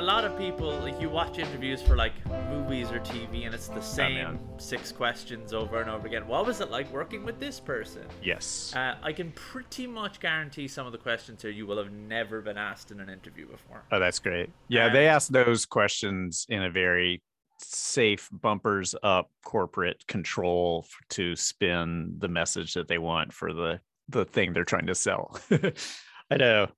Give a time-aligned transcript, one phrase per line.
[0.00, 2.14] a lot of people like you watch interviews for like
[2.48, 6.26] movies or TV, and it's the same six questions over and over again.
[6.26, 8.06] What was it like working with this person?
[8.22, 8.72] Yes.
[8.74, 12.40] Uh, I can pretty much guarantee some of the questions here you will have never
[12.40, 13.82] been asked in an interview before.
[13.92, 14.48] Oh, that's great.
[14.68, 17.22] Yeah, Um, they ask those questions in a very
[17.58, 24.24] safe bumpers up corporate control to spin the message that they want for the the
[24.24, 25.38] thing they're trying to sell.
[26.30, 26.68] I know.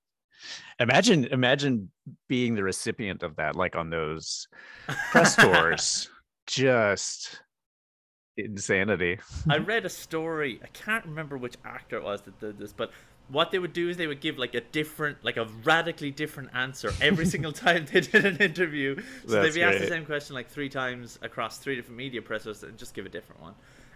[0.80, 1.91] Imagine imagine
[2.28, 4.48] being the recipient of that like on those
[5.10, 6.09] press tours.
[6.46, 7.41] Just
[8.37, 9.19] insanity.
[9.48, 10.60] I read a story.
[10.62, 12.91] I can't remember which actor it was that did this, but
[13.28, 16.50] what they would do is they would give like a different, like a radically different
[16.55, 18.97] answer every single time they did an interview.
[19.27, 22.22] So That's they'd be asked the same question like three times across three different media
[22.22, 23.55] presses and just give a different one.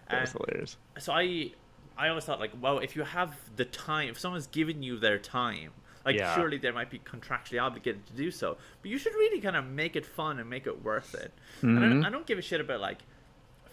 [0.09, 0.77] Uh, hilarious.
[0.99, 1.51] so I,
[1.97, 5.19] I always thought like, well, if you have the time, if someone's given you their
[5.19, 5.71] time.
[6.07, 6.33] Like Yeah.
[6.35, 9.65] surely they might be contractually obligated to do so, but you should really kind of
[9.65, 11.31] make it fun and make it worth it.
[11.61, 12.05] And I, don't, Mhm.
[12.07, 12.99] I don't give a shit about like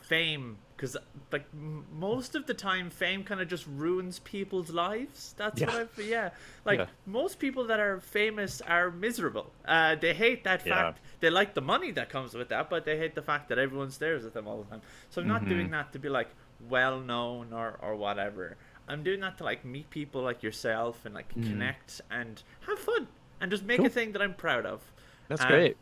[0.00, 0.96] fame because
[1.32, 5.72] like m- most of the time fame kind of just ruins people's lives that's what
[5.72, 5.80] Yeah.
[5.80, 6.30] i feel yeah
[6.66, 6.86] like Yeah.
[7.06, 10.74] most people that are famous are miserable uh they hate that Yeah.
[10.74, 13.58] fact they like the money that comes with that but they hate the fact that
[13.58, 15.72] everyone stares at them all the time so i'm not doing Mm-hmm.
[15.72, 16.28] that to be like
[16.68, 18.56] well known or or whatever
[18.88, 23.06] i'm doing that to like meet people like yourself and like connect and have fun
[23.40, 23.94] and just make a Mm-hmm.
[23.94, 24.80] Thing that i'm proud of
[25.28, 25.76] That's Um, great.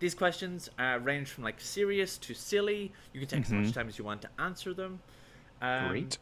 [0.00, 2.92] these questions uh, range from like serious to silly.
[3.12, 3.74] You can take as much Mhm.
[3.74, 5.00] time as you want to answer them.
[5.60, 6.18] Um, Great.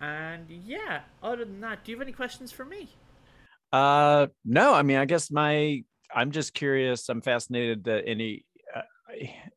[0.00, 2.88] And yeah, other than that, do you have any questions for me?
[3.72, 5.82] Uh, no, I mean, I guess my,
[6.14, 7.08] I'm just curious.
[7.08, 8.82] I'm fascinated that any, uh,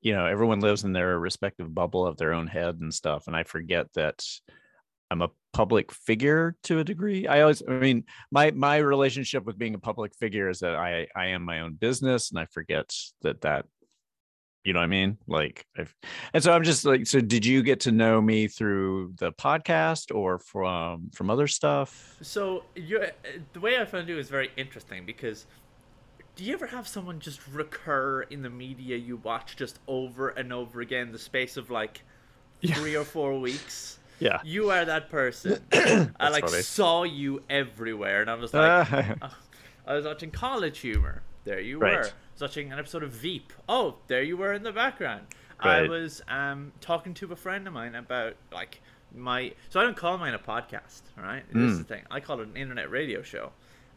[0.01, 3.27] you know, everyone lives in their respective bubble of their own head and stuff.
[3.27, 4.23] And I forget that
[5.11, 7.27] I'm a public figure to a degree.
[7.27, 11.05] I always, I mean, my, my relationship with being a public figure is that I,
[11.15, 13.65] I am my own business and I forget that that,
[14.63, 15.17] you know what I mean?
[15.27, 15.93] Like, I've,
[16.33, 20.15] and so I'm just like, so did you get to know me through the podcast
[20.15, 22.15] or from, from other stuff?
[22.21, 23.03] So you,
[23.51, 25.45] the way I found you is very interesting because
[26.37, 30.53] do you ever have someone just recur in the media you watch just over and
[30.53, 32.01] over again the space of like
[32.61, 32.75] Yeah.
[32.75, 33.97] three or four weeks?
[34.21, 34.39] Yeah.
[34.43, 35.59] You are that person.
[36.19, 36.61] I like funny.
[36.61, 39.29] saw you everywhere, and I was like, Uh,
[39.87, 41.23] I was watching College Humor.
[41.43, 41.93] There you Right.
[41.97, 42.03] were.
[42.05, 43.51] I was watching an episode of Veep.
[43.67, 45.25] Oh, there you were in the background.
[45.59, 48.81] I was um, talking to a friend of mine about like
[49.15, 49.53] my.
[49.69, 51.01] So I don't call mine a podcast.
[51.17, 51.87] All right, this is the Mm.
[51.87, 52.03] thing.
[52.11, 53.51] I call it an internet radio show,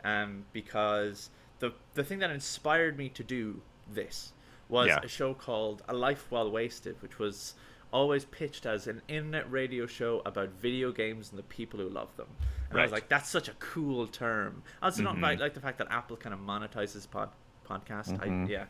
[0.05, 3.61] um, because the the thing that inspired me to do
[3.93, 4.33] this
[4.69, 5.01] was Yeah.
[5.03, 7.55] a show called A Life Well Wasted, which was
[7.95, 12.15] always pitched as an internet radio show about video games and the people who love
[12.17, 12.27] them.
[12.71, 14.63] And I was like, that's such a cool term.
[14.83, 15.39] I also not Mhm.
[15.39, 17.31] like, the fact that Apple kind of monetizes pod
[17.69, 18.19] podcast.
[18.19, 18.47] Mhm.
[18.47, 18.67] I, yeah.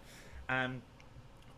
[0.49, 0.83] Um,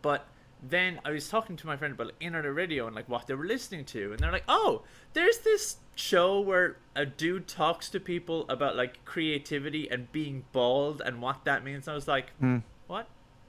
[0.01, 0.25] but
[0.63, 3.45] then I was talking to my friend about internet radio and like what they were
[3.45, 4.83] listening to, and they're like, "Oh,
[5.13, 11.01] there's this show where a dude talks to people about like creativity and being bald
[11.05, 12.59] and what that means." And I was like, Hmm.
[12.87, 13.07] "What?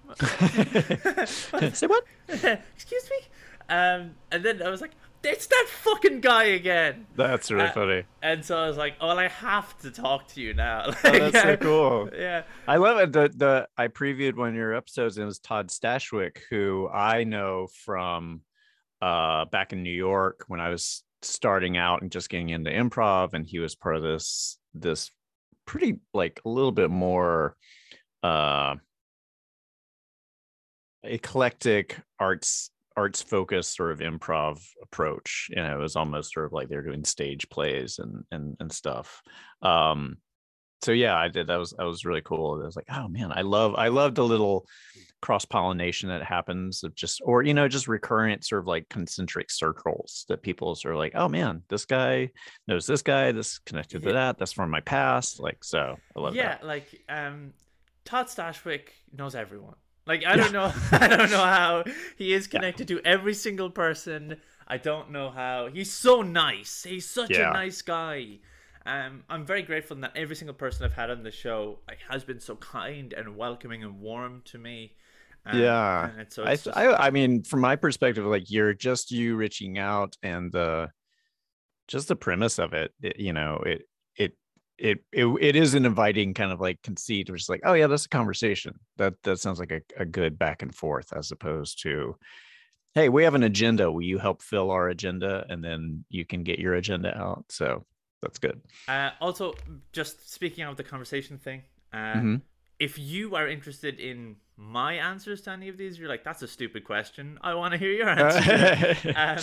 [1.75, 2.05] Say what?
[2.29, 3.19] Excuse me?"
[3.69, 4.93] Um, and then I was like,
[5.23, 8.05] "It's that fucking guy again." That's really Uh, funny.
[8.23, 10.93] And so I was like, "Oh, well, I have to talk to you now." Oh,
[11.03, 12.11] that's so cool.
[12.17, 12.45] Yeah.
[12.67, 13.13] I love it.
[13.13, 17.25] The the I previewed one of your episodes and it was Todd Stashwick, who I
[17.25, 18.43] know from
[19.03, 23.35] uh back in New York when I was starting out and just getting into improv,
[23.35, 25.11] and he was part of this this
[25.67, 27.55] pretty like a little bit more
[28.23, 28.77] uh
[31.03, 36.69] eclectic arts arts focused sort of improv approach and it was almost sort of like
[36.69, 39.23] they're doing stage plays and and and stuff
[39.63, 40.17] um
[40.83, 43.31] so yeah i did that was that was really cool i was like oh man
[43.33, 44.67] i love i love the little
[45.21, 49.51] cross pollination that happens of just or you know just recurrent sort of like concentric
[49.51, 52.29] circles that people sort of like oh man this guy
[52.67, 54.09] knows this guy this connected Yeah.
[54.09, 57.53] to that that's from my past like so i love yeah, that like um,
[58.05, 59.75] Todd Stashwick knows everyone.
[60.09, 61.85] Like I don't know, I don't know how
[62.17, 64.37] he is connected to every single person.
[64.67, 66.83] I don't know how he's so nice.
[66.83, 67.51] He's such Yeah.
[67.51, 68.39] a nice guy.
[68.87, 72.25] Um, I'm very grateful that every single person I've had on the show like has
[72.25, 74.93] been so kind and welcoming and warm to me.
[75.47, 76.11] Um, Yeah.
[76.11, 79.37] and it's, so I, just- I I mean, from my perspective, like you're just you
[79.37, 80.89] reaching out and the
[81.87, 83.83] just the premise of it, it you know, it
[84.17, 84.33] it
[84.79, 87.87] it it it is an inviting kind of like conceit, which is like, oh yeah,
[87.87, 88.79] that's a conversation.
[88.97, 92.17] That that sounds like a, a good back and forth as opposed to
[92.95, 93.93] hey, we have an agenda.
[93.93, 95.45] Will you help fill our agenda?
[95.49, 97.45] And then you can get your agenda out.
[97.49, 97.85] So
[98.23, 98.61] that's good.
[98.89, 99.55] Uh, also,
[99.93, 102.41] just speaking of the conversation thing, uh, Mhm.
[102.81, 106.49] if you are interested in my answers to any of these, you're like, that's a
[106.49, 107.39] stupid question.
[107.41, 109.13] I want to hear your answer.
[109.17, 109.39] um,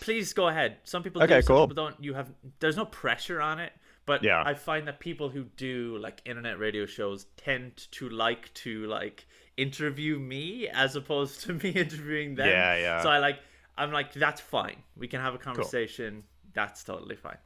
[0.00, 0.78] please go ahead.
[0.84, 1.66] Some people Okay, do, some cool.
[1.68, 2.02] people don't.
[2.02, 3.72] You have there's no pressure on it.
[4.10, 4.42] But Yeah.
[4.44, 9.24] I find that people who do like internet radio shows tend to like to like
[9.56, 12.48] interview me as opposed to me interviewing them.
[12.48, 13.02] Yeah, yeah.
[13.04, 13.38] So I like
[13.78, 14.82] I'm like that's fine.
[14.96, 16.24] We can have a conversation.
[16.54, 17.38] That's totally fine.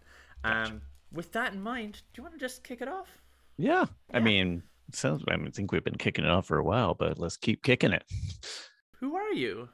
[0.43, 0.81] Um,
[1.13, 3.09] with that in mind, do you want to just kick it off?
[3.59, 3.85] yeah.
[4.15, 5.23] I mean, sounds.
[5.29, 7.63] I mean, I think we've been kicking it off for a while, but let's keep
[7.63, 8.05] kicking it.
[9.01, 9.69] Who are you?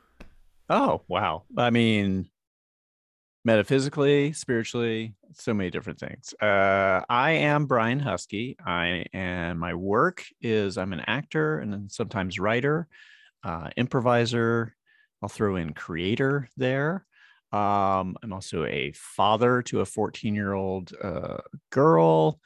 [0.69, 1.45] Oh wow!
[1.57, 2.31] I mean,
[3.45, 6.35] metaphysically, spiritually, so many different things.
[6.41, 8.57] Uh, I am Brian Huskey.
[8.65, 12.89] I and my work is I'm an actor and then sometimes writer,
[13.43, 14.75] uh, improviser.
[15.23, 17.07] I'll throw in creator there.
[17.53, 21.39] Um, I'm also a father to a 14 year old uh,
[21.71, 22.41] girl.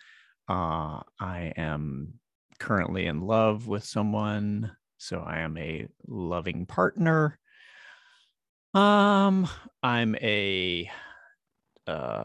[0.48, 2.14] Uh, I am
[2.58, 7.38] currently in love with someone, so I am a loving partner.
[8.74, 9.48] Um,
[9.82, 10.90] I'm a
[11.86, 12.24] uh,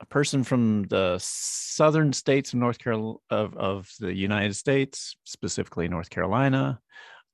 [0.00, 5.88] a person from the southern states of North Carolina of, of the United States, specifically
[5.88, 6.80] North Carolina.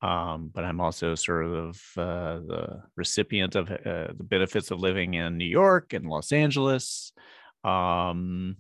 [0.01, 5.15] Um, but I'm also sort of uh, the recipient of uh, the benefits of living
[5.15, 7.13] in New York and Los Angeles.
[7.63, 8.57] Um,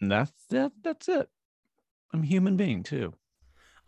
[0.00, 1.28] that's that, that's it.
[2.12, 3.12] I'm a human being too.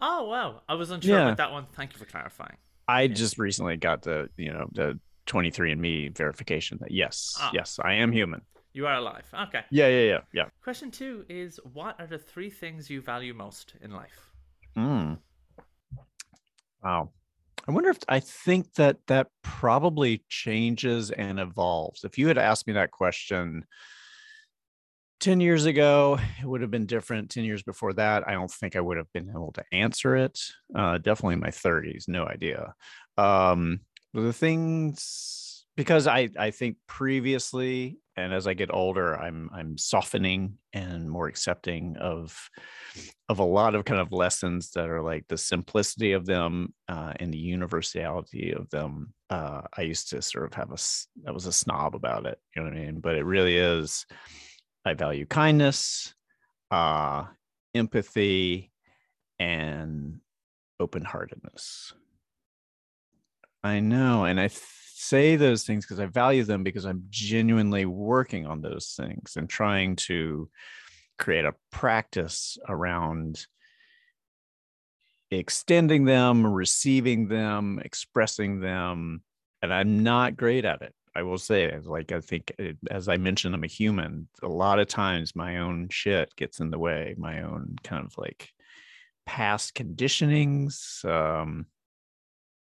[0.01, 1.25] Oh wow, I was unsure Yeah.
[1.27, 1.67] about that one.
[1.75, 2.57] Thank you for clarifying.
[2.91, 7.51] I just recently got the, you know, the 23andMe verification that yes, Ah.
[7.55, 8.43] yes, I am human.
[8.73, 9.29] You are alive.
[9.49, 9.63] Okay.
[9.71, 10.45] Yeah, yeah, yeah, yeah.
[10.63, 14.31] Question two is: What are the three things you value most in life?
[14.77, 15.19] Mm.
[16.83, 17.11] Wow.
[17.69, 22.05] I wonder if I think that that probably changes and evolves.
[22.05, 23.65] If you had asked me that question
[25.21, 27.31] 10 years ago, it would have been different.
[27.31, 30.39] 10 years before that, I don't think I would have been able to answer it.
[30.75, 32.75] Uh, definitely in my 30s, no idea.
[33.17, 33.81] Um,
[34.13, 40.59] the things because I I think previously and as I get older, I'm I'm softening
[40.73, 42.37] and more accepting of
[43.29, 47.15] of a lot of kind of lessons that are like the simplicity of them uh,
[47.19, 49.15] and the universality of them.
[49.31, 52.63] Uh, I used to sort of have a I was a snob about it, you
[52.63, 53.01] know what I mean?
[53.01, 54.07] But it really is.
[54.85, 56.15] I value kindness,
[56.71, 57.25] uh,
[57.75, 58.73] empathy,
[59.39, 60.21] and
[60.79, 61.93] open heartedness.
[63.63, 64.25] I know.
[64.25, 68.95] And I say those things because I value them because I'm genuinely working on those
[68.97, 70.49] things and trying to
[71.19, 73.47] create a practice around
[75.31, 79.23] extending them, receiving them, expressing them.
[79.63, 80.95] And I'm not great at it.
[81.15, 84.29] I will say, like, I think, it- as I mentioned, I'm a human.
[84.43, 88.17] A lot of times my own shit gets in the way, my own kind of
[88.17, 88.51] like
[89.27, 91.05] past conditionings.
[91.05, 91.67] Um,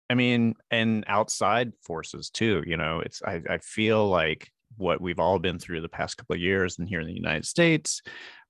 [0.10, 2.64] I mean, and outside forces too.
[2.66, 6.36] You know, it's I, I feel like what we've all been through the past couple
[6.36, 8.02] of years, and here in the United States,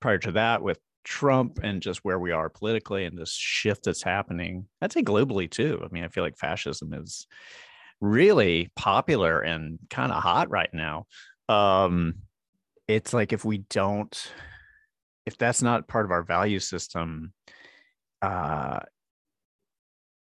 [0.01, 4.01] prior to that with Trump and just where we are politically and this shift that's
[4.01, 4.67] happening.
[4.81, 5.81] I'd say globally too.
[5.83, 7.27] I mean, I feel like fascism is
[8.01, 11.05] really popular and kind of hot right now.
[11.49, 12.15] Um,
[12.87, 14.31] it's like if we don't,
[15.25, 17.33] if that's not part of our value system,
[18.21, 18.79] uh,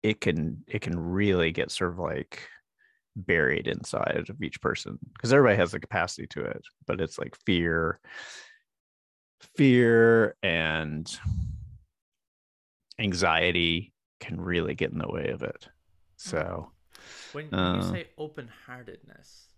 [0.02, 2.48] it can it can really get sort of like
[3.16, 7.36] buried inside of each person because everybody has the capacity to it but it's like
[7.44, 8.00] fear
[9.56, 11.18] fear and
[12.98, 15.68] anxiety can really get in the way of it
[16.16, 16.70] so
[17.32, 17.82] When, when you Uh.
[17.82, 19.48] say open-heartedness,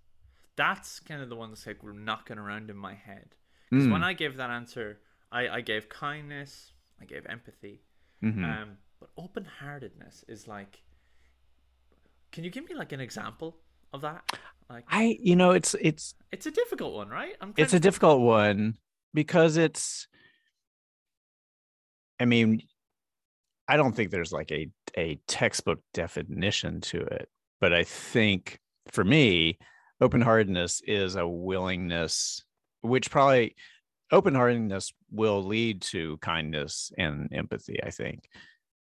[0.56, 3.34] that's kind of the one that's like we're knocking around in my head.
[3.70, 7.82] Because when Mm, I gave that answer, I, I gave kindness, I gave empathy,
[8.22, 8.44] mhm.
[8.44, 10.82] um, but open-heartedness is like.
[12.30, 13.56] Can you give me like an example
[13.92, 14.24] of that?
[14.70, 17.34] Like, i you know it's it's it's a difficult one, right?
[17.40, 18.74] I'm it's a difficult one
[19.14, 20.08] because it's
[22.20, 22.62] i mean
[23.68, 27.28] i don't think there's like a a textbook definition to it
[27.62, 28.58] but i think
[28.90, 29.56] for me
[30.02, 32.44] open-heartedness is a willingness
[32.82, 33.54] which probably
[34.10, 38.28] open-heartedness will lead to kindness and empathy i think.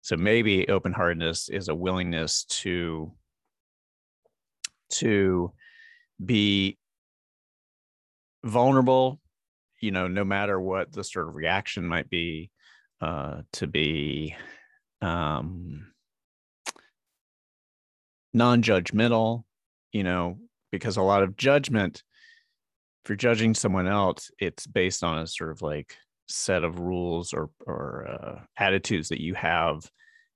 [0.02, 3.14] So maybe open-heartedness is a willingness to
[4.90, 5.54] to
[6.24, 6.78] be
[8.44, 9.22] vulnerable
[9.80, 12.50] you know no matter what the sort of reaction might be
[13.00, 14.36] uh to be
[15.02, 15.86] um
[18.34, 19.44] non-judgmental
[19.92, 20.38] you know
[20.72, 22.04] because a lot of judgment
[23.04, 25.96] if you're judging someone else it's based on a sort of like
[26.32, 29.90] set of rules or or uh, attitudes that you have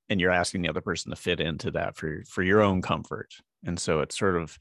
[0.10, 3.34] and you're asking the other person to fit into that for for your own comfort.
[3.66, 4.58] And so it's sort of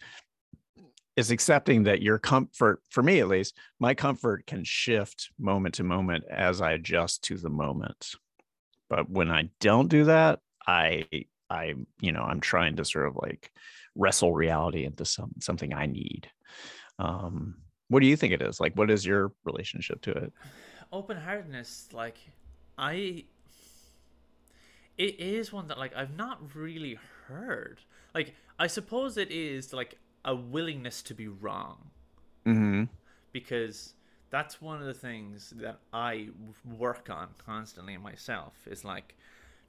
[1.17, 5.85] is accepting that your comfort for me at least my comfort can shift moment to
[5.85, 8.15] moment as i adjust to the moment.
[8.89, 11.05] But when i don't do that i
[11.55, 13.51] i you know i'm trying to sort of like
[13.95, 16.29] wrestle reality into some something i need.
[16.99, 17.57] Um
[17.89, 18.61] what do you think it is?
[18.61, 20.33] Like what is your relationship to it?
[20.91, 22.19] Open heartedness like
[22.79, 23.25] i
[24.97, 27.79] it is one that like i've not really heard.
[28.15, 31.79] Like i suppose it is like a willingness to be wrong.
[32.47, 32.85] Mm-hmm.
[33.33, 33.95] because
[34.29, 36.29] that's one of the things that i
[36.79, 39.17] work on constantly myself is like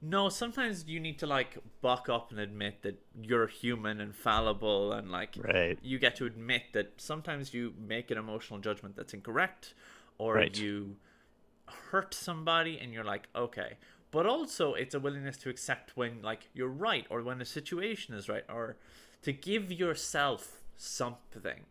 [0.02, 4.92] no sometimes you need to like buck up and admit that you're human and fallible
[4.92, 5.78] and like right.
[5.82, 9.74] you get to admit that sometimes you make an emotional judgment that's incorrect
[10.18, 10.56] or Right.
[10.58, 10.96] you
[11.90, 13.76] hurt somebody and you're like okay
[14.10, 18.14] but also it's a willingness to accept when like you're right or when the situation
[18.14, 18.76] is right or
[19.22, 21.64] to give yourself something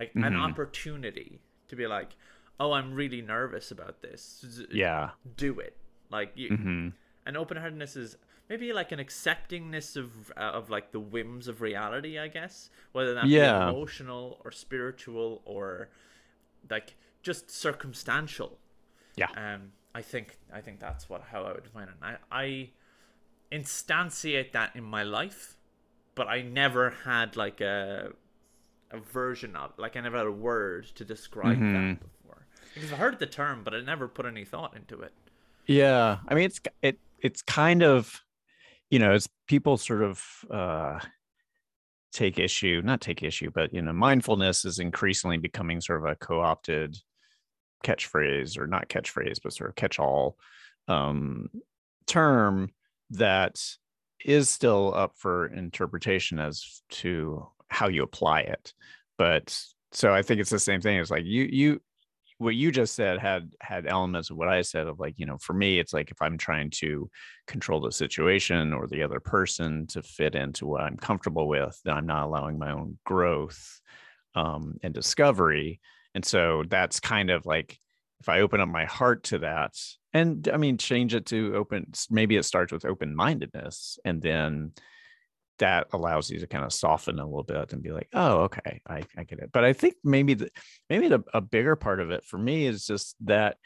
[0.00, 0.38] like an Mhm.
[0.50, 2.16] opportunity to be like
[2.58, 5.76] oh i'm really nervous about this yeah do it
[6.10, 6.88] like you hmm
[7.28, 8.16] and open-heartedness is
[8.48, 13.12] maybe like an acceptingness of uh, of like the whims of reality i guess whether
[13.14, 13.58] that Yeah.
[13.66, 15.90] be emotional or spiritual or
[16.70, 18.58] like just circumstantial
[19.16, 19.28] Yeah.
[19.36, 22.70] um i think i think that's what how i would define it i i
[23.52, 25.56] instantiate that in my life
[26.14, 28.12] but i never had like a
[28.90, 31.72] a version of like i never had a word to describe Mhm.
[31.98, 35.12] that before because i heard the term but i never put any thought into it
[35.66, 38.20] Yeah, I mean it's it it's kind of
[38.90, 40.98] you know, it's people sort of uh
[42.12, 46.16] take issue, not take issue, but you know, mindfulness is increasingly becoming sort of a
[46.16, 46.96] co-opted
[47.84, 50.36] catchphrase or not catchphrase, but sort of catch-all
[50.88, 51.48] um
[52.06, 52.70] term
[53.10, 53.60] that
[54.24, 58.72] is still up for interpretation as to how you apply it.
[59.16, 59.56] But
[59.92, 60.98] so I think it's the same thing.
[60.98, 61.82] It's like you you
[62.38, 65.38] what you just said had had elements of what I said of like, you know,
[65.38, 67.10] for me, it's like if I'm trying to
[67.46, 71.94] control the situation or the other person to fit into what I'm comfortable with, then
[71.94, 73.80] I'm not allowing my own growth
[74.36, 75.80] um, and discovery.
[76.14, 77.76] And so that's kind of like
[78.20, 79.74] if I open up my heart to that,
[80.12, 84.72] and I mean, change it to open, maybe it starts with open mindedness and then
[85.58, 88.80] that allows you to kind of soften a little bit and be like, oh, okay,
[88.86, 89.50] I, I get it.
[89.52, 90.50] But I think maybe the
[90.88, 93.56] maybe the a bigger part of it for me is just that,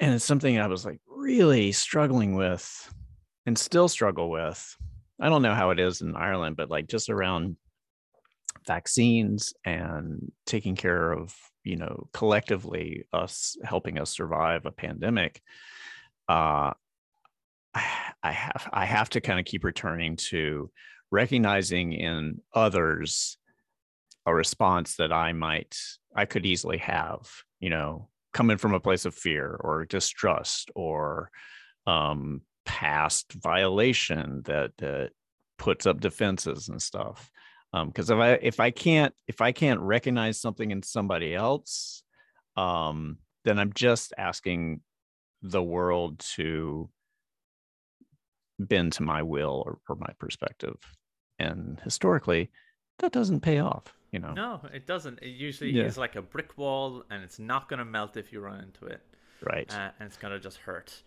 [0.00, 2.94] and it's something I was like really struggling with
[3.46, 4.76] and still struggle with.
[5.20, 7.56] I don't know how it is in Ireland, but like just around
[8.66, 15.40] vaccines and taking care of, you know, collectively us helping us survive a pandemic.
[16.28, 16.72] Uh
[18.22, 20.70] I have I have to kind of keep returning to
[21.10, 23.38] recognizing in others
[24.24, 25.76] a response that I might
[26.14, 27.28] I could easily have,
[27.60, 31.30] you know, coming from a place of fear or distrust or
[31.86, 35.10] um past violation that that
[35.58, 37.30] puts up defenses and stuff.
[37.72, 42.02] Um because if I if I can't if I can't recognize something in somebody else,
[42.56, 44.80] um then I'm just asking
[45.42, 46.90] the world to
[48.58, 50.76] bend to my will or, or my perspective.
[51.38, 52.50] And historically,
[52.98, 54.32] that doesn't pay off, you know.
[54.32, 55.18] No, it doesn't.
[55.20, 55.84] It usually Yeah.
[55.84, 58.86] is like a brick wall, and it's not going to melt if you run into
[58.86, 59.02] it,
[59.42, 59.70] Right.
[59.74, 61.02] uh, and it's going to just hurt.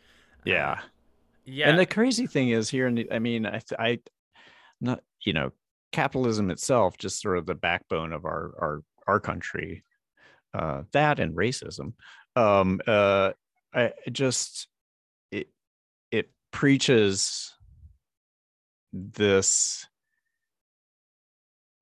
[0.46, 0.72] yeah.
[0.72, 0.82] Uh,
[1.46, 1.70] yeah.
[1.70, 4.00] And the crazy thing is here in the, I mean, I, I
[4.80, 5.52] not, you know,
[5.92, 9.84] capitalism itself, just sort of the backbone of our, our, our country,
[10.54, 11.94] uh, that and racism.
[12.36, 13.32] Um, uh,
[13.74, 14.68] I just,
[16.52, 17.54] preaches
[18.94, 19.86] this,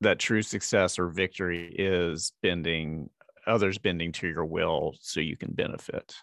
[0.01, 3.09] that true success or victory is bending
[3.47, 6.13] others bending to your will so you can benefit.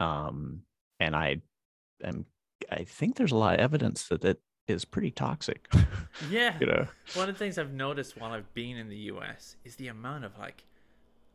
[0.00, 0.62] Um,
[1.00, 1.38] and I
[2.02, 2.24] am
[2.70, 5.68] I think there's a lot of evidence that it is pretty toxic.
[6.30, 6.56] yeah.
[6.60, 6.86] you know.
[7.14, 10.24] One of the things I've noticed while I've been in the US is the amount
[10.24, 10.64] of like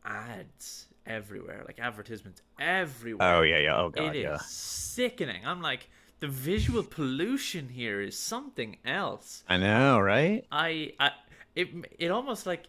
[0.04, 3.36] ads everywhere, like advertisements everywhere.
[3.36, 3.76] Oh yeah, yeah.
[3.76, 4.38] Oh It god, is yeah.
[4.46, 5.44] sickening.
[5.44, 5.88] I'm like,
[6.20, 9.44] the visual pollution here is something else.
[9.48, 10.44] I know, right?
[10.50, 11.10] I, I
[11.54, 12.64] it it almost like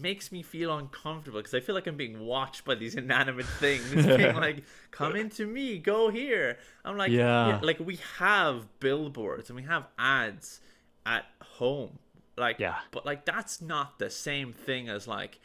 [0.00, 3.90] makes me feel uncomfortable because I feel like I'm being watched by these inanimate things,
[4.16, 7.60] being like, "Come into me, go here." I'm like, Yeah.
[7.62, 10.60] like we have billboards and we have ads
[11.04, 11.98] at home,
[12.36, 12.76] like, Yeah.
[12.90, 15.38] but like that's not the same thing as like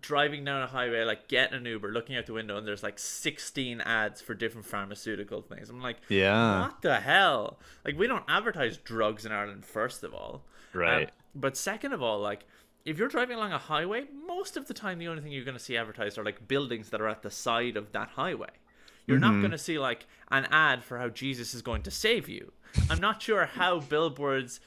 [0.00, 2.98] driving down a highway, like getting an Uber, looking out the window, and there's like
[2.98, 5.70] 16 ads for different pharmaceutical things.
[5.70, 6.60] I'm like, Yeah.
[6.60, 7.58] what the hell?
[7.84, 10.42] Like, we don't advertise drugs in Ireland, first of all.
[10.74, 11.04] Right.
[11.04, 12.44] Um, but second of all, like,
[12.84, 15.56] if you're driving along a highway, most of the time the only thing you're going
[15.56, 18.48] to see advertised are like buildings that are at the side of that highway.
[19.06, 19.40] You're not Mm-hmm.
[19.42, 22.52] going to see like an ad for how Jesus is going to save you.
[22.88, 24.60] I'm not sure how billboards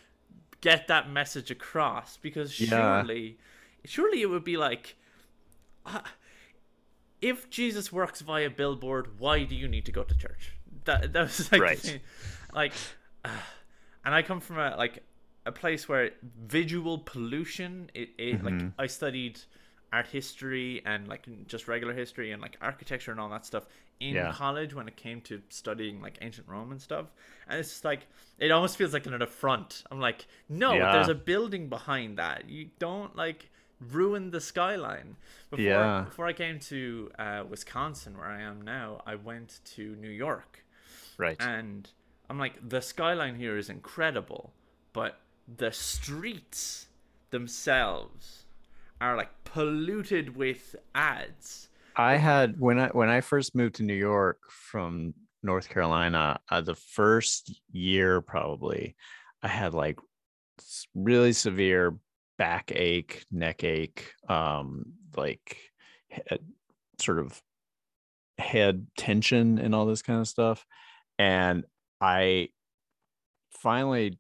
[0.62, 2.68] get that message across because Yeah.
[3.02, 3.38] surely,
[3.86, 4.96] surely it would be like,
[5.86, 6.02] uh,
[7.22, 10.54] if Jesus works via billboard, why do you need to go to church?
[10.86, 12.00] That that was like, Right.
[12.54, 12.74] like,
[13.24, 13.30] uh,
[14.04, 15.04] and I come from a like
[15.46, 16.12] a place where
[16.46, 17.90] visual pollution.
[17.94, 18.70] It, it like Mm-hmm.
[18.78, 19.40] I studied
[19.94, 23.66] art history and like just regular history and like architecture and all that stuff
[24.00, 24.32] in Yeah.
[24.32, 27.12] college when it came to studying like ancient Rome and stuff.
[27.48, 28.08] And it's just like
[28.40, 29.84] it almost feels like an affront.
[29.92, 30.92] I'm like, no, Yeah.
[30.92, 32.50] there's a building behind that.
[32.50, 33.50] You don't like
[33.80, 35.16] ruin the skyline.
[35.50, 36.02] Before Yeah.
[36.06, 40.66] before I came to uh, Wisconsin, where I am now, I went to New York,
[41.18, 41.38] Right.
[41.40, 41.90] and
[42.30, 44.54] I'm like, the skyline here is incredible,
[44.94, 45.20] but
[45.58, 46.88] the streets
[47.30, 48.46] themselves
[49.02, 51.70] are like polluted with ads.
[51.96, 55.14] I had when I when I first moved to New York from
[55.44, 58.96] North Carolina, uh, the first year probably,
[59.44, 60.00] I had like
[60.96, 61.98] really severe
[62.44, 64.84] backache, neck ache, um,
[65.16, 65.58] like
[67.00, 67.42] sort of
[68.38, 70.66] head tension and all this kind of stuff,
[71.18, 71.64] and
[72.02, 72.50] I
[73.62, 74.20] finally.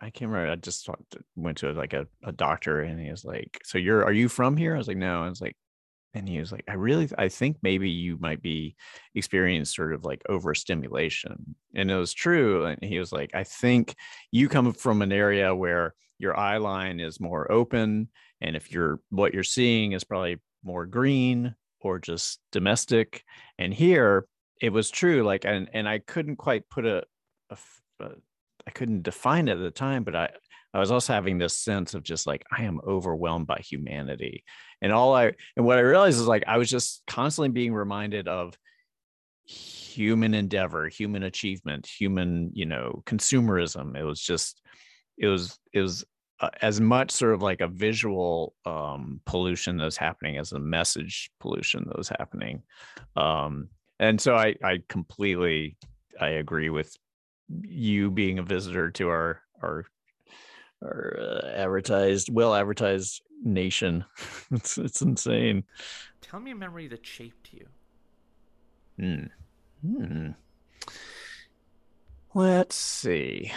[0.00, 0.52] I can't remember.
[0.52, 0.88] I just
[1.34, 4.56] went to like a, a doctor, and he was like, "So you're are you from
[4.56, 5.56] here?" I was like, "No." I was like,
[6.12, 8.76] and he was like i really i think maybe you might be
[9.16, 13.96] experiencing sort of like overstimulation and it was true and he was like i think
[14.30, 18.08] you come from an area where your eye line is more open
[18.40, 23.22] and if you're what you're seeing is probably more green or just domestic.
[23.58, 24.26] And here
[24.60, 27.02] it was true like and and i couldn't quite put a,
[27.50, 27.58] a
[28.00, 28.10] a-
[28.66, 30.30] I couldn't define it at the time but i
[30.72, 34.42] i was also having this sense of just like i am overwhelmed by humanity.
[34.80, 38.26] And all i and what i realized is like i was just constantly being reminded
[38.26, 38.56] of
[39.44, 43.96] human endeavor human achievement human you know consumerism.
[43.96, 44.62] It was just
[45.18, 46.04] it was it was
[46.40, 50.58] uh, as much sort of like a visual um pollution that was happening as a
[50.58, 52.62] message pollution that was happening
[53.16, 53.68] um
[54.00, 55.76] and so i i completely
[56.20, 56.96] i agree with
[57.62, 59.84] you being a visitor to our our
[60.82, 64.04] our uh, advertised well advertised nation
[64.50, 65.64] it's it's insane
[66.34, 67.68] Tell me a memory that shaped you.
[68.98, 69.26] Hmm.
[69.86, 70.30] Hmm.
[72.34, 73.52] Let's see.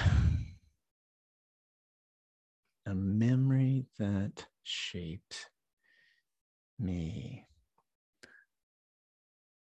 [2.88, 5.50] A memory that shaped
[6.80, 7.45] me.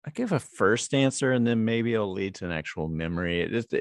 [0.07, 3.41] I give a first answer and then maybe it'll lead to an actual memory.
[3.41, 3.75] It just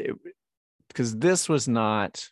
[0.87, 2.27] because this was not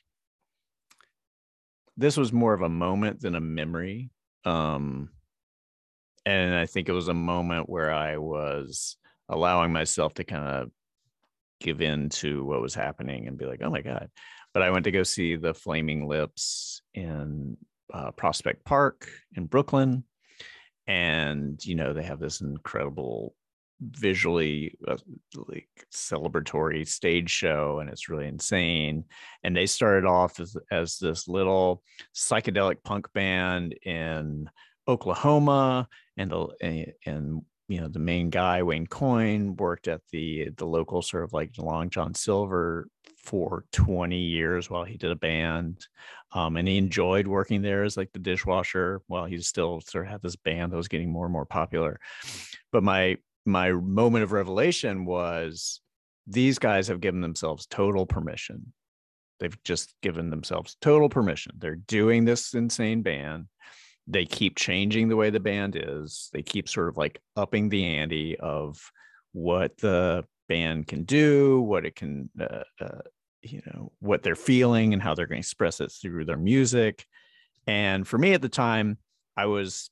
[1.96, 4.10] this was more of a moment than a memory.
[4.44, 5.10] Um
[6.26, 8.98] and I think it was a moment where I was
[9.30, 10.72] allowing myself to kind of
[11.64, 14.10] give in to what was happening and be like, oh my God.
[14.54, 17.58] But I went to go see the Flaming Lips in
[17.92, 20.04] uh, Prospect Park in Brooklyn.
[20.86, 23.34] And, you know, they have this incredible
[23.82, 24.98] visually uh,
[25.48, 29.04] like celebratory stage show and it's really insane
[29.44, 31.84] and they started off as, as this little
[32.16, 34.50] psychedelic punk band in
[34.88, 40.50] oklahoma and the and, and you know the main guy Wayne Coyne worked at the
[40.58, 42.88] the local sort of like Long John Silver
[43.24, 45.88] for 20 years while he did a band
[46.34, 50.12] um, and he enjoyed working there as like the dishwasher while he still sort of
[50.12, 52.00] had this band that was getting more and more popular.
[52.72, 55.82] But my my moment of revelation was
[56.28, 58.74] these guys have given themselves total permission.
[59.40, 61.54] They've just given themselves total permission.
[61.58, 63.48] They're doing this insane band
[64.08, 66.30] they keep changing the way the band is.
[66.34, 68.92] They keep sort of like upping the ante of
[69.32, 73.02] what the band can do what it can uh, uh,
[73.42, 77.06] you know what they're feeling and how they're going to express it through their music.
[77.66, 78.98] And for me at the time
[79.36, 79.90] i was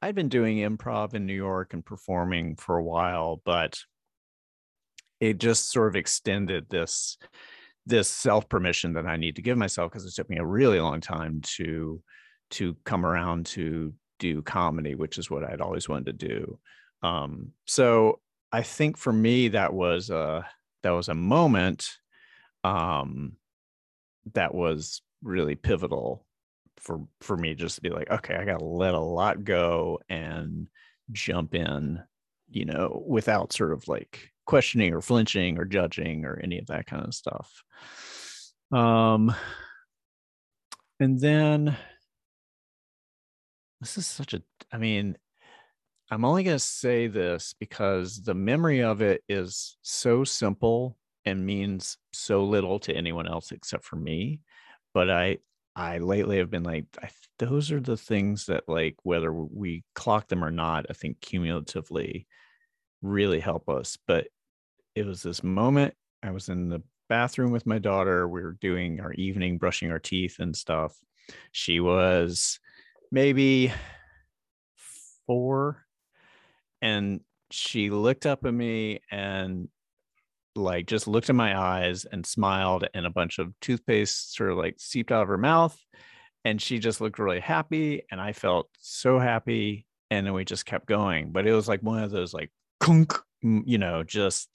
[0.00, 3.80] i'd been doing improv in new york and performing for a while but
[5.20, 7.18] it just sort of extended this
[7.86, 10.80] this self permission that i need to give myself because it took me a really
[10.80, 12.00] long time to
[12.52, 16.58] to come around to do comedy, which is what I'd always wanted to do.
[17.02, 18.20] Um, so
[18.52, 20.46] I think for me that was a
[20.82, 21.88] that was a moment
[22.64, 23.32] um,
[24.34, 26.24] that was really pivotal
[26.76, 30.68] for for me just to be like, okay, I gotta let a lot go and
[31.10, 32.00] jump in,
[32.50, 36.86] you know, without sort of like questioning or flinching or judging or any of that
[36.86, 37.62] kind of stuff.
[38.70, 39.34] Um
[41.00, 41.76] and then
[43.82, 44.42] this is such a
[44.72, 45.18] I mean,
[46.10, 51.44] I'm only going to say this because the memory of it is so simple and
[51.44, 54.40] means so little to anyone else except for me.
[54.94, 55.38] But I,
[55.74, 60.28] I lately have been like, I, those are the things that, like, whether we clock
[60.28, 62.26] them or not, I think cumulatively
[63.00, 63.98] really help us.
[64.06, 64.28] But
[64.94, 68.28] it was this moment I was in the bathroom with my daughter.
[68.28, 70.94] We were doing our evening brushing our teeth and stuff.
[71.52, 72.60] She was
[73.12, 73.72] maybe
[75.26, 75.84] four.
[76.80, 77.20] And
[77.52, 79.68] she looked up at me and
[80.56, 84.58] like just looked in my eyes and smiled and a bunch of toothpaste sort of
[84.58, 85.78] like seeped out of her mouth.
[86.44, 90.66] And she just looked really happy and i felt so happy and then we just
[90.66, 91.30] kept going.
[91.30, 94.48] But it was like one of those like kunk, you know just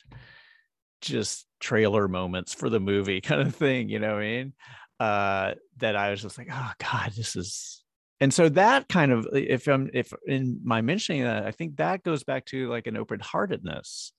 [1.02, 4.54] just trailer moments for the movie kind of thing you know what i mean?
[5.00, 7.84] Uh that i was just like oh god this is
[8.20, 12.04] and so that kind of if i'm if in my mentioning that i think that
[12.04, 14.14] goes back to like an open-heartedness.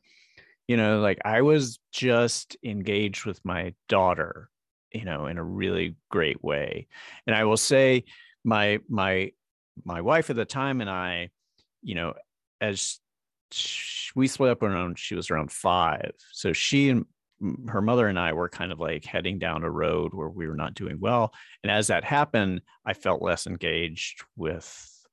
[0.67, 4.51] You know like i was just engaged with my daughter
[4.93, 6.89] you know in a really great way.
[7.27, 8.05] And i will say
[8.45, 9.33] my my
[9.85, 11.31] my wife at the time and i
[11.83, 12.15] you know
[12.61, 12.99] as
[14.15, 16.13] we split up around she was around five.
[16.33, 17.07] So she and
[17.69, 20.57] her mother and I were kind of like heading down a road where we were
[20.57, 21.33] not doing well.
[21.63, 25.07] And as that happened, I felt less engaged with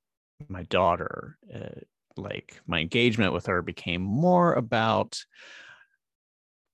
[0.48, 1.38] my daughter.
[1.52, 1.80] Uh,
[2.16, 5.22] like my engagement with her became more about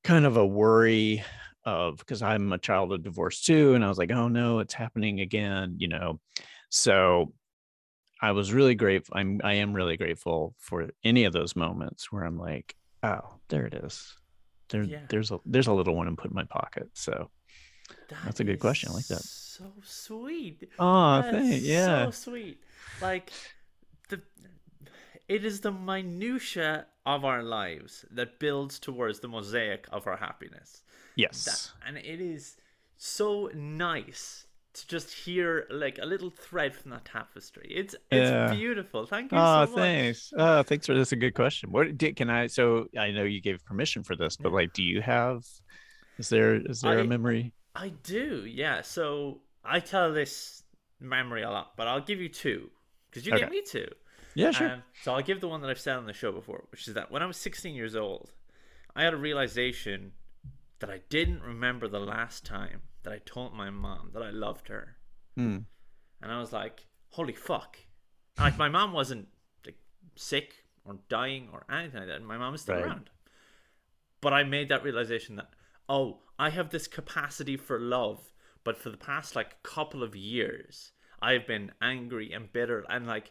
[0.04, 1.22] kind of a worry
[1.64, 3.74] of because I'm a child of divorce too.
[3.74, 6.20] And I was like, oh no, it's happening again, you know.
[6.70, 7.34] So
[8.20, 9.16] I was really grateful.
[9.18, 13.66] I'm I am really grateful for any of those moments where I'm like, oh, there
[13.66, 14.14] it is
[14.72, 14.98] there yeah.
[15.08, 16.88] there's a there's a little one and put in my pocket.
[16.94, 17.30] So
[18.08, 18.90] that that's a good question.
[18.90, 19.22] I like that.
[19.22, 20.68] So sweet.
[20.78, 22.06] Oh, thank yeah.
[22.06, 22.58] So sweet.
[23.00, 23.30] Like
[24.08, 24.20] the
[25.28, 30.82] it is the minutia of our lives that builds towards the mosaic of our happiness.
[31.16, 31.44] Yes.
[31.44, 32.56] That, and it is
[32.96, 37.68] so nice to just hear like a little thread from that tapestry.
[37.70, 38.52] It's it's yeah.
[38.52, 39.06] beautiful.
[39.06, 40.32] Thank you oh, so thanks.
[40.37, 41.12] Oh, thanks for this.
[41.12, 41.70] A good question.
[41.70, 42.46] What did can I?
[42.46, 45.44] So I know you gave permission for this, but like, do you have?
[46.18, 47.52] Is there is there I, a memory?
[47.74, 48.46] I do.
[48.46, 48.82] Yeah.
[48.82, 50.62] So I tell this
[51.00, 52.70] memory a lot, but I'll give you two
[53.11, 53.42] because you okay.
[53.42, 53.88] gave me two.
[54.35, 54.70] Yeah, sure.
[54.70, 56.94] Um, so I'll give the one that I've said on the show before, which is
[56.94, 58.30] that when I was 16 years old,
[58.96, 60.12] I had a realization
[60.83, 64.66] that I didn't remember the last time that I told my mom that I loved
[64.66, 64.97] her.
[65.38, 65.66] Mm.
[66.21, 67.79] And I was like, holy fuck.
[68.37, 69.29] like, my mom wasn't
[69.64, 69.77] like,
[70.16, 72.25] sick or dying or anything like that.
[72.25, 72.85] My mom is still right.
[72.85, 73.11] around.
[74.21, 75.51] But I made that realization that,
[75.88, 78.33] oh, I have this capacity for love.
[78.64, 80.90] But for the past, like, couple of years,
[81.21, 82.85] I've been angry and bitter.
[82.88, 83.31] And, like,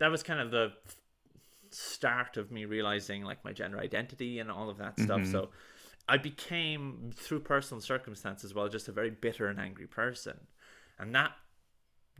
[0.00, 0.72] that was kind of the
[1.70, 5.04] start of me realizing, like, my gender identity and all of that mm-hmm.
[5.04, 5.26] stuff.
[5.26, 5.50] So,
[6.08, 10.38] I became through personal circumstances well just a very bitter and angry person.
[10.98, 11.32] And that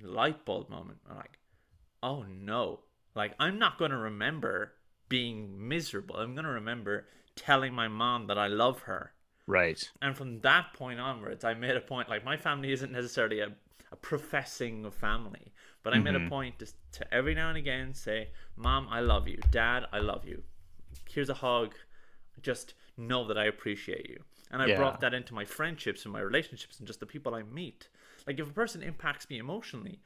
[0.02, 1.38] light bulb moment, I'm like,
[2.02, 2.80] oh no.
[3.14, 4.74] Like I'm not gonna remember
[5.08, 6.16] being miserable.
[6.16, 9.12] I'm gonna remember telling my mom that I love her.
[9.46, 9.90] Right.
[10.02, 13.48] And from that point onwards, I made a point like my family isn't necessarily a,
[13.90, 16.04] a professing family, but I mm-hmm.
[16.04, 16.28] made a mm-hmm.
[16.28, 19.38] point to, to every now and again say, Mom, I love you.
[19.50, 20.42] Dad, I love you.
[21.08, 21.74] Here's a hug.
[22.42, 24.22] Just know that I appreciate you.
[24.50, 24.76] And I yeah.
[24.76, 27.88] brought that into my friendships and my relationships and just the people I meet.
[28.26, 30.00] Like if a person impacts me emotionally,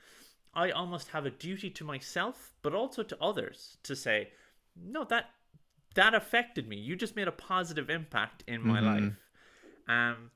[0.54, 4.30] I almost have a duty to myself, but also to others to say,
[4.76, 5.30] no, that
[5.94, 6.76] that affected me.
[6.76, 9.04] You just made a positive impact in my mm-hmm.
[9.04, 9.14] life.
[9.88, 10.30] Um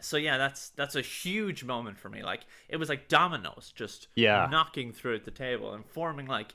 [0.00, 2.22] so yeah, that's that's a huge moment for me.
[2.22, 4.48] Like it was like dominoes just yeah.
[4.50, 6.54] knocking through at the table and forming like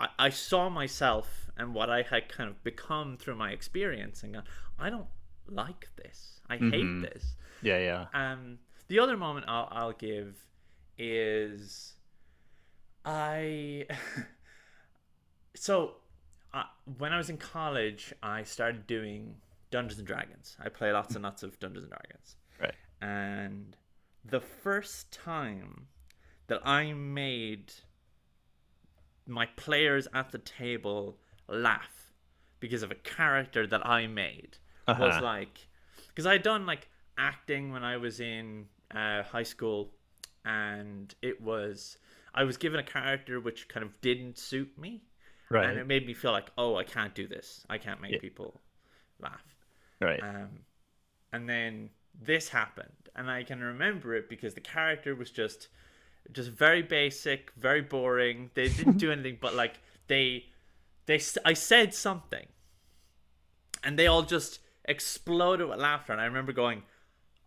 [0.00, 4.34] I, I saw myself and what I had kind of become through my experience and
[4.34, 4.44] gone,
[4.78, 5.06] I don't
[5.48, 6.40] like this.
[6.48, 6.70] I mm-hmm.
[6.70, 7.34] hate this.
[7.62, 8.06] Yeah, yeah.
[8.12, 10.36] Um, the other moment I'll, I'll give
[10.98, 11.94] is
[13.04, 13.86] I.
[15.54, 15.96] so,
[16.52, 16.64] uh,
[16.98, 19.36] when I was in college, I started doing
[19.70, 20.56] Dungeons and Dragons.
[20.62, 22.36] I play lots and lots of Dungeons and Dragons.
[22.60, 22.74] Right.
[23.00, 23.76] And
[24.24, 25.88] the first time
[26.46, 27.72] that I made
[29.26, 31.16] my players at the table
[31.48, 32.12] laugh
[32.60, 35.02] because of a character that I made uh-huh.
[35.02, 35.66] was like
[36.08, 39.90] because I had done like acting when I was in uh, high school
[40.44, 41.98] and it was
[42.34, 45.02] I was given a character which kind of didn't suit me,
[45.50, 47.64] right and it made me feel like, oh, I can't do this.
[47.70, 48.18] I can't make Yeah.
[48.18, 48.60] people
[49.20, 49.44] laugh.
[50.00, 50.64] right Um,
[51.32, 55.68] and then this happened, and I can remember it because the character was just,
[56.32, 58.50] just very basic, very boring.
[58.54, 59.74] They didn't do anything, but like
[60.08, 60.46] they,
[61.06, 62.46] they, I said something,
[63.82, 66.12] and they all just exploded with laughter.
[66.12, 66.82] And I remember going,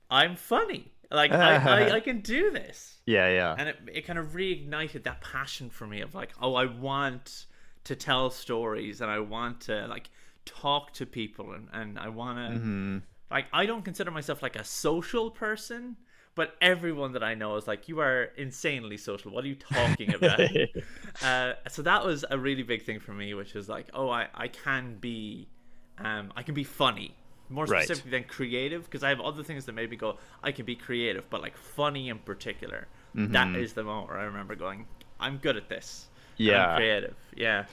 [0.10, 0.92] "I'm funny.
[1.10, 5.04] Like I, I, I can do this." yeah yeah and it, it kind of reignited
[5.04, 7.46] that passion for me of like oh i want
[7.86, 10.10] to tell stories and i want to like
[10.44, 13.02] talk to people and, and i want to Mhm.
[13.32, 15.96] like i don't consider myself like a social person
[16.38, 20.14] but everyone that i know is like you are insanely social what are you talking
[20.14, 20.48] about
[21.22, 24.28] uh, so that was a really big thing for me which is like oh i,
[24.34, 25.50] I can be
[25.98, 27.16] um, i can be funny
[27.50, 27.84] more Right.
[27.84, 30.76] specifically than creative because i have other things that made me go i can be
[30.76, 33.62] creative but like funny in particular that Mhm.
[33.64, 34.86] is the moment where i remember going
[35.20, 37.66] i'm good at this yeah creative yeah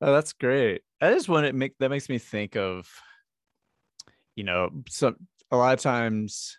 [0.00, 0.82] Oh, that's great.
[1.00, 2.88] I just want to make that makes me think of,
[4.36, 5.16] you know, some
[5.50, 6.58] a lot of times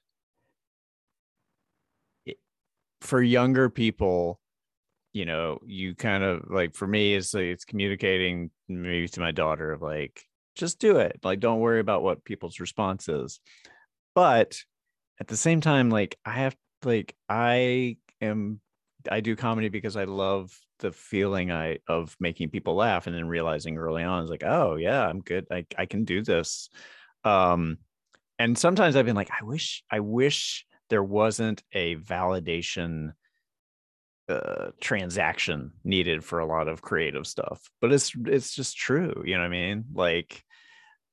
[3.02, 4.40] for younger people,
[5.14, 9.32] you know, you kind of like for me, it's like it's communicating maybe to my
[9.32, 10.24] daughter of like,
[10.56, 11.20] just do it.
[11.24, 13.40] Like, don't worry about what people's response is.
[14.16, 14.58] But
[15.20, 18.60] at the same time, like I have like I am
[19.10, 23.28] I do comedy because I love the feeling I of making people laugh and then
[23.28, 25.46] realizing early on is like, oh yeah, I'm good.
[25.52, 26.70] I I can do this.
[27.24, 27.78] Um
[28.38, 33.14] and sometimes I've been like, I wish, I wish there wasn't a validation
[34.28, 37.70] uh transaction needed for a lot of creative stuff.
[37.82, 39.86] But it's it's just true, you know what I mean?
[39.94, 40.44] Like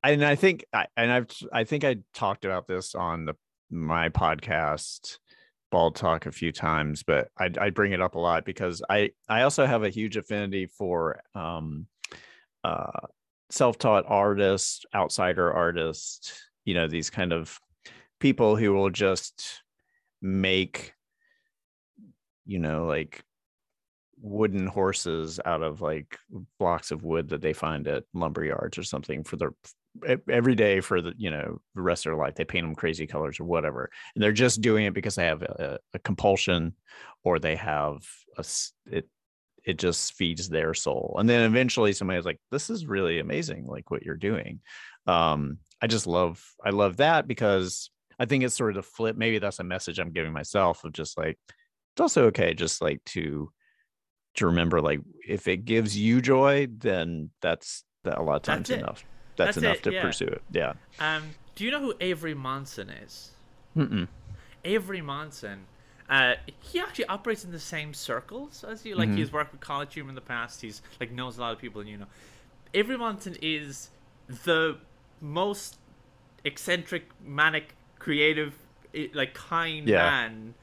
[0.03, 3.35] and I think I and I've I think I talked about this on the
[3.71, 5.19] my podcast
[5.71, 9.11] bald talk a few times but I, I bring it up a lot because i
[9.29, 11.87] i also have a huge affinity for um
[12.63, 13.01] uh
[13.51, 17.59] self-taught artists outsider artists you know these kind of
[18.21, 19.63] people who will just
[20.23, 20.95] make
[22.45, 23.25] you know like
[24.21, 26.19] wooden horses out of like
[26.59, 29.53] blocks of wood that they find at lumber yards or something for their
[30.29, 32.35] every day for the you know the rest of their life.
[32.35, 33.91] They paint them crazy colors or whatever.
[34.15, 36.75] And they're just doing it because they have a, a compulsion
[37.25, 38.45] or they have a
[38.87, 39.09] it
[39.65, 41.17] it just feeds their soul.
[41.19, 44.61] And then eventually somebody's like this is really amazing like what you're doing.
[45.07, 49.17] Um i just love i love that because i think it's sort of the flip
[49.17, 53.03] maybe that's a message i'm giving myself of just like it's also okay just like
[53.05, 53.51] to
[54.35, 58.69] to remember like if it gives you joy then that's that a lot of times
[58.69, 59.05] That's enough
[59.37, 60.03] that's, That's enough it, to yeah.
[60.03, 61.23] pursue it yeah um
[61.55, 63.33] do you know who avery monsen is
[63.77, 64.09] Mm-mm.
[64.65, 65.59] Avery Monsen,
[66.09, 68.97] uh, he actually operates in the same circles as you.
[68.97, 69.19] Like Mhm.
[69.19, 70.61] he's worked with College Humor in the past.
[70.61, 72.07] He's like knows a lot of people, and you know,
[72.75, 73.91] Avery Monsen is
[74.45, 74.79] the
[75.21, 75.79] most
[76.45, 77.75] eccentric, manic,
[78.07, 78.55] creative,
[79.15, 80.05] like kind Yeah.
[80.09, 80.55] man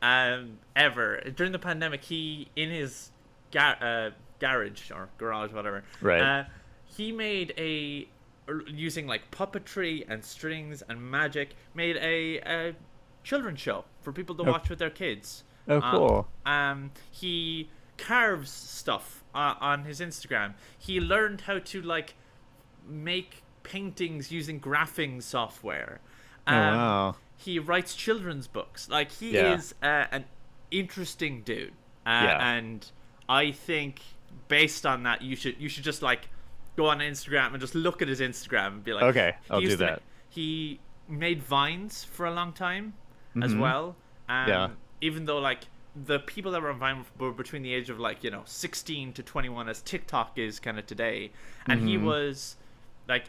[0.00, 1.20] um, ever.
[1.36, 3.10] During the pandemic, he in his
[3.52, 5.84] gar- uh, garage or garage, whatever.
[6.00, 6.22] Right.
[6.22, 6.44] Uh,
[6.86, 8.08] he made a
[8.68, 12.74] using like puppetry and strings and magic made a, a
[13.24, 14.52] children's show for people to Oh.
[14.52, 15.44] watch with their kids.
[15.68, 20.54] oh Um, cool Um, he carves stuff uh, on his Instagram.
[20.78, 22.14] He learned how to like
[22.88, 26.00] make paintings using graphing software.
[26.46, 28.88] Oh Um, wow He writes children's books.
[28.88, 29.54] Like he Yeah.
[29.54, 30.24] is uh, an
[30.70, 31.72] interesting dude.
[32.04, 32.48] Uh, Yeah.
[32.56, 32.90] And
[33.28, 34.00] I think
[34.48, 36.28] based on that, you should you should just like
[36.76, 39.60] go on Instagram and just look at his Instagram and be like, Okay, he I'll
[39.60, 40.02] do that.
[40.28, 42.94] he made vines for a long time
[43.42, 43.60] as Mhm.
[43.60, 43.96] well.
[44.28, 44.68] Um, Yeah.
[45.00, 48.22] Even though like the people that were on Vine were between the age of like
[48.24, 51.30] you know 16 to 21, as TikTok is kind of today,
[51.66, 52.02] and he Mhm.
[52.04, 52.56] was
[53.08, 53.26] like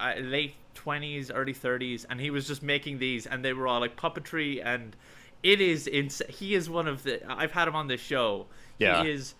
[0.00, 3.80] uh, late 20s, early 30s, and he was just making these, and they were all
[3.80, 4.96] like puppetry, and
[5.42, 7.20] it is ins- He is one of the.
[7.30, 8.46] I've had him on this show.
[8.78, 9.02] Yeah.
[9.02, 9.34] He is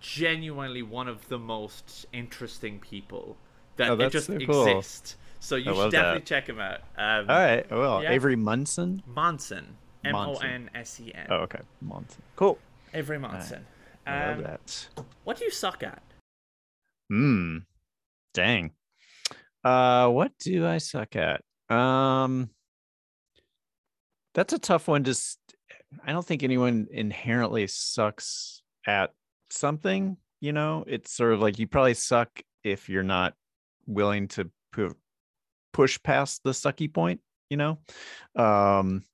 [0.00, 3.36] genuinely one of the most interesting people
[3.76, 4.66] that Oh, just so cool.
[4.66, 5.16] exist.
[5.40, 6.26] So you I should definitely that.
[6.26, 6.80] check him out.
[6.96, 8.12] Um, all right well yeah.
[8.12, 9.64] avery munson Monsen.
[10.04, 10.14] M.
[10.14, 11.26] O N S E N.
[11.30, 12.58] oh okay munson cool
[12.94, 13.64] Avery Monsen.
[14.06, 14.88] i love Um, that
[15.24, 16.02] what do you suck at?
[17.10, 17.58] Hmm.
[18.34, 18.72] Dang.
[19.64, 21.42] Uh what do I suck at?
[21.70, 22.50] Um
[24.34, 25.38] That's a tough one just
[26.04, 29.12] I don't think anyone inherently sucks at
[29.50, 30.84] something, you know?
[30.86, 32.28] It's sort of like you probably suck
[32.64, 33.34] if you're not
[33.86, 34.96] willing to pu-
[35.72, 37.78] push past the sucky point, you know?
[38.36, 39.04] Um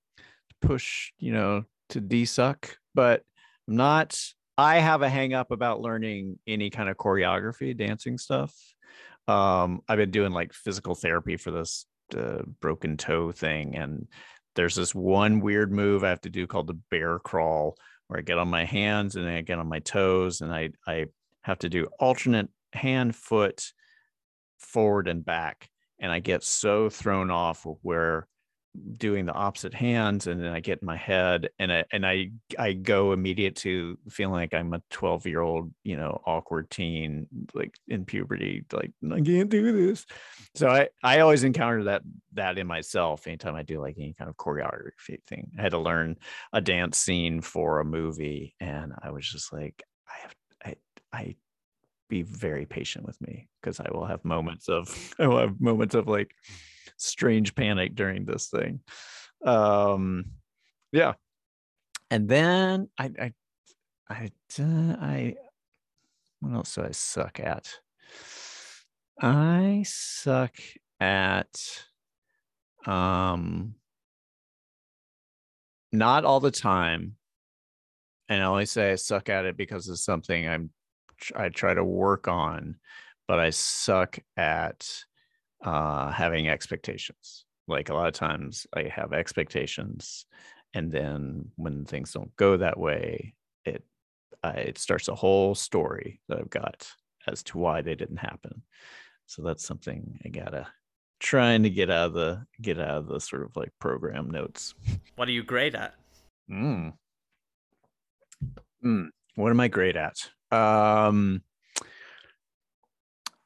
[0.62, 3.22] push, you know, to de-suck but
[3.68, 4.18] I'm not.
[4.58, 8.54] I have a hang up about learning any kind of choreography, dancing stuff.
[9.30, 14.08] Um, I've been doing like physical therapy for this uh, broken toe thing, and
[14.56, 17.76] there's this one weird move I have to do called the bear crawl,
[18.08, 20.70] where I get on my hands and then I get on my toes, and I
[20.84, 21.06] I
[21.42, 23.72] have to do alternate hand, foot,
[24.58, 28.26] forward and back, and I get so thrown off where
[28.96, 32.30] doing the opposite hands and then I get in my head and I and I
[32.58, 37.26] I go immediate to feeling like I'm a 12 year old, you know, awkward teen
[37.52, 40.06] like in puberty, like I can't do this.
[40.54, 42.02] So I I always encounter that
[42.34, 45.50] that in myself anytime I do like any kind of choreography thing.
[45.58, 46.16] I had to learn
[46.52, 50.74] a dance scene for a movie and I was just like I have I
[51.12, 51.36] I
[52.08, 55.96] be very patient with me because I will have moments of I will have moments
[55.96, 56.34] of like
[57.00, 58.80] strange panic during this thing.
[59.44, 60.26] Um,
[60.92, 61.14] yeah,
[62.10, 63.32] and then I, I,
[64.08, 65.34] I, I,
[66.40, 67.72] what else do I suck at?
[69.20, 70.56] I suck
[70.98, 71.60] at,
[72.86, 73.74] um,
[75.92, 77.16] not all the time,
[78.28, 80.70] and I only say I suck at it because it's something I'm,
[81.36, 82.76] I try to work on,
[83.28, 84.88] but I suck at
[85.62, 87.44] uh, having expectations.
[87.68, 90.26] Like a lot of times I have expectations,
[90.74, 93.84] and then when things don't go that way, it
[94.42, 96.88] uh, it starts a whole story that I've got
[97.26, 98.62] as to why they didn't happen.
[99.26, 100.66] So that's something I gotta
[101.20, 104.74] trying to get out of the get out of the sort of like program notes.
[105.16, 105.94] What are you great at?
[106.50, 106.94] Mm.
[108.84, 109.08] Mm.
[109.36, 110.16] What am I great at?
[110.50, 111.42] Um,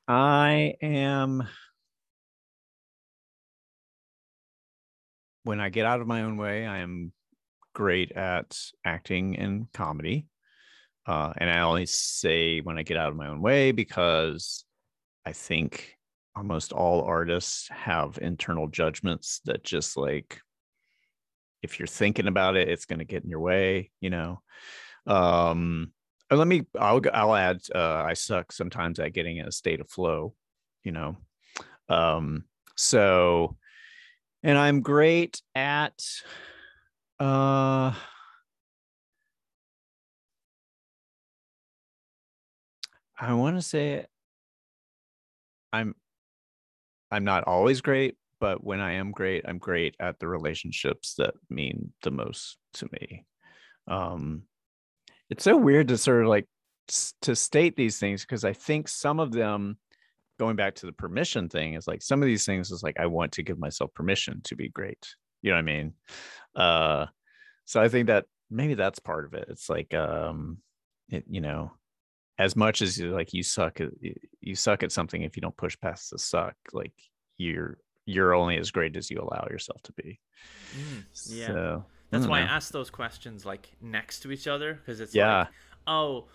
[0.08, 1.46] I am
[5.44, 7.12] when I get out of my own way, I am
[7.74, 10.26] great at acting and comedy.
[11.06, 14.64] Uh, and I always say when I get out of my own way because
[15.26, 15.96] I think
[16.34, 20.40] almost all artists have internal judgments that just like
[21.62, 24.42] if you're thinking about it, it's going to get in your way, you know.
[25.06, 25.92] Um,
[26.30, 29.88] let me, I'll, I'll add, uh, I suck sometimes at getting in a state of
[29.88, 30.34] flow,
[30.82, 31.16] you know.
[31.88, 32.44] Um,
[32.76, 33.56] so
[34.44, 36.04] and I'm great at
[37.18, 37.92] uh
[43.18, 44.06] I want to say
[45.72, 45.94] I'm
[47.10, 51.34] I'm not always great, but when I am great, I'm great at the relationships that
[51.48, 53.24] mean the most to me.
[53.88, 54.42] Um
[55.30, 56.46] it's so weird to sort of like
[57.22, 59.78] to state these things because I think some of them
[60.38, 63.06] going back to the permission thing is like some of these things is like I
[63.06, 65.06] want to give myself permission to be great.
[65.42, 65.92] You know what I mean?
[66.54, 67.06] Uh
[67.64, 69.46] so I think that maybe that's part of it.
[69.48, 70.58] It's like um
[71.08, 71.72] it, you know,
[72.38, 73.90] as much as you like you suck at
[74.40, 76.92] you suck at something if you don't push past the suck, like
[77.36, 80.20] you're you're only as great as you allow yourself to be.
[80.76, 81.46] Mm, yeah.
[81.46, 82.46] So, that's why know.
[82.46, 85.38] I ask those questions like next to each other because it's yeah.
[85.38, 85.48] like,
[85.86, 86.26] oh,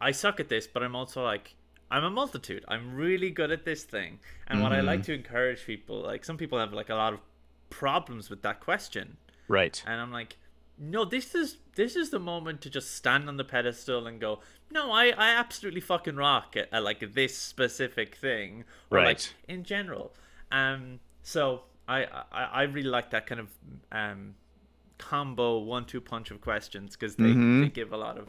[0.00, 1.54] I suck at this, but I'm also like
[1.90, 2.64] I'm a multitude.
[2.68, 4.18] I'm really good at this thing.
[4.46, 4.62] And mm-hmm.
[4.62, 5.06] what I like mm-hmm.
[5.06, 7.20] to encourage people, like some people have like a lot of
[7.70, 9.16] problems with that question.
[9.48, 9.82] Right.
[9.86, 10.36] And I'm like,
[10.78, 14.40] no, this is this is the moment to just stand on the pedestal and go,
[14.70, 18.64] no, I, I absolutely fucking rock at, at like this specific thing.
[18.90, 19.06] Or right.
[19.06, 20.12] like in general.
[20.50, 23.48] Um so I, I, I really like that kind of
[23.92, 24.34] um
[24.98, 27.62] combo one two punch of questions because they, mm-hmm.
[27.62, 28.28] they give a lot of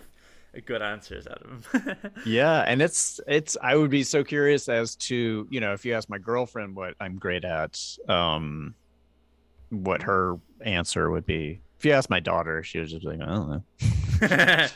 [0.65, 1.97] good answers out of him.
[2.25, 5.93] yeah, and it's it's I would be so curious as to, you know, if you
[5.93, 8.75] ask my girlfriend what I'm great at, um
[9.69, 11.61] what her answer would be.
[11.77, 14.67] If you ask my daughter, she was just like, I don't know.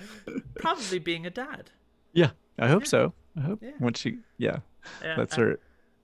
[0.55, 1.71] Probably being a dad.
[2.13, 2.89] Yeah, I hope yeah.
[2.89, 3.13] so.
[3.37, 3.71] I hope yeah.
[3.79, 4.57] once she yeah.
[5.01, 5.59] yeah that's uh, her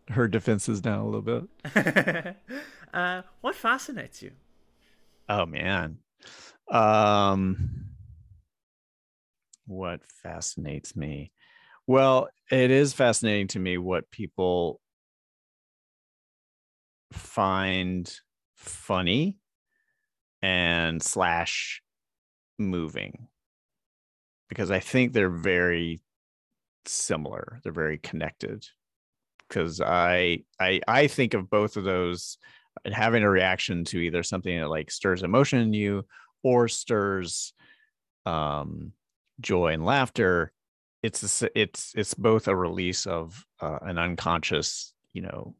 [0.09, 2.35] her defenses down a little bit.
[2.93, 4.31] uh what fascinates you?
[5.29, 5.97] Oh man.
[6.71, 7.86] Um
[9.67, 11.31] what fascinates me?
[11.85, 14.81] Well, it is fascinating to me what people
[17.13, 18.11] find
[18.55, 19.37] funny
[20.41, 21.81] and slash
[22.57, 23.27] moving
[24.49, 26.01] because I think they're very
[26.85, 27.59] similar.
[27.63, 28.65] They're very connected
[29.47, 32.37] because I I I think of both of those
[32.85, 36.05] and having a reaction to either something that like stirs emotion in you
[36.43, 37.53] or stirs
[38.25, 38.93] um
[39.39, 40.51] joy and laughter
[41.03, 45.55] it's a, it's it's both a release of uh, an unconscious you know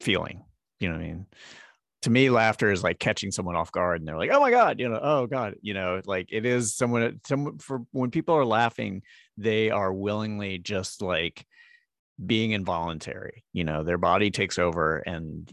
[0.00, 0.44] feeling
[0.80, 1.26] you know i mean?
[2.02, 4.78] To me laughter is like catching someone off guard and they're like oh my god
[4.78, 8.44] you know oh god you know like it is someone someone for when people are
[8.44, 9.02] laughing
[9.38, 11.46] they are willingly just like
[12.24, 15.50] being involuntary you know their body takes over and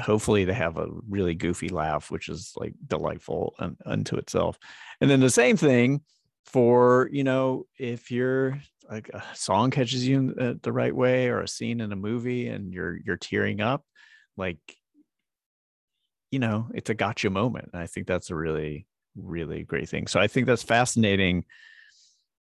[0.00, 4.58] hopefully they have a really goofy laugh which is like delightful un, unto itself.
[5.00, 6.00] And then the same thing
[6.44, 10.94] for you know if you're like a song catches you in the, uh, the right
[10.94, 13.84] way or a scene in a movie and you're you're tearing up
[14.36, 14.58] like
[16.30, 18.86] you know it's a gotcha moment and i think that's a really
[19.16, 20.06] really great thing.
[20.06, 21.44] So i think that's fascinating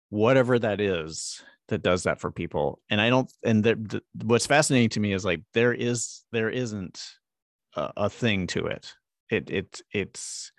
[0.10, 2.80] whatever that is that does that for people.
[2.90, 6.50] And i don't and the, the, what's fascinating to me is like there is there
[6.50, 7.02] isn't
[7.76, 8.94] a, a thing to it.
[9.30, 10.52] It it it's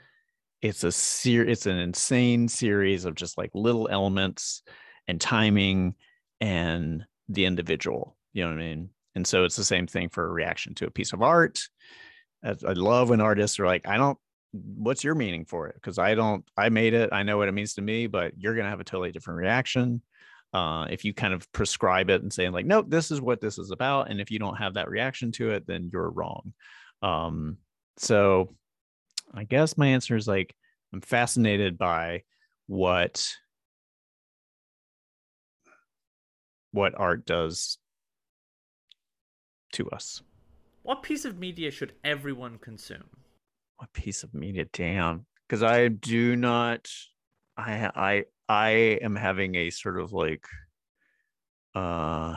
[0.62, 4.62] it's a ser- it's an insane series of just like little elements
[5.08, 5.94] and timing
[6.40, 10.26] and the individual you know what i mean and so it's the same thing for
[10.26, 11.60] a reaction to a piece of art
[12.44, 14.18] I love when artists are like, I don't,
[14.52, 15.76] what's your meaning for it?
[15.76, 18.54] Because I don't, I made it, I know what it means to me, but you're
[18.54, 20.02] going to have a totally different reaction.
[20.52, 23.58] Uh, if you kind of prescribe it and saying like, nope, this is what this
[23.58, 26.52] is about, and if you don't have that reaction to it, then you're wrong.
[27.00, 27.56] Um,
[27.96, 28.54] so,
[29.34, 30.54] I guess my answer is like,
[30.92, 32.22] I'm fascinated by
[32.66, 33.32] what
[36.72, 37.78] what art does
[39.72, 40.22] to us.
[40.82, 43.08] What piece of media should everyone consume?
[43.76, 44.66] What piece of media?
[44.72, 46.88] Damn, because I do not.
[47.56, 48.70] I I I
[49.02, 50.44] am having a sort of like,
[51.74, 52.36] uh,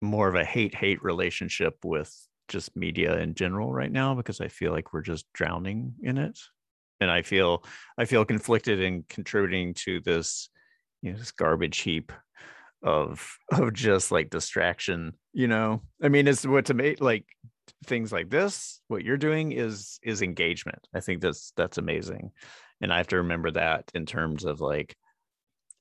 [0.00, 2.14] more of a hate hate relationship with
[2.48, 6.38] just media in general right now because I feel like we're just drowning in it,
[7.00, 7.64] and I feel
[7.98, 10.50] I feel conflicted in contributing to this,
[11.02, 12.12] you know, this garbage heap
[12.82, 15.82] of of just like distraction you know?
[16.02, 17.26] I mean it's what to make like
[17.86, 20.88] things like this what you're doing is is engagement.
[20.94, 22.30] I think that's that's amazing.
[22.80, 24.96] And i have to remember that in terms of like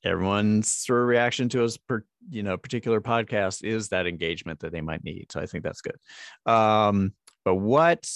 [0.04, 4.72] everyone's sort of reaction to us per you know particular podcast is that engagement that
[4.72, 5.97] they might need so i think that's good.
[6.45, 7.14] Um
[7.45, 8.10] but what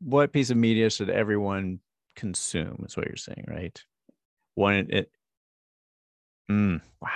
[0.00, 1.80] what piece of media should everyone
[2.16, 3.82] consume is what you're saying right?
[4.54, 5.10] One it
[6.50, 7.08] mm, wow.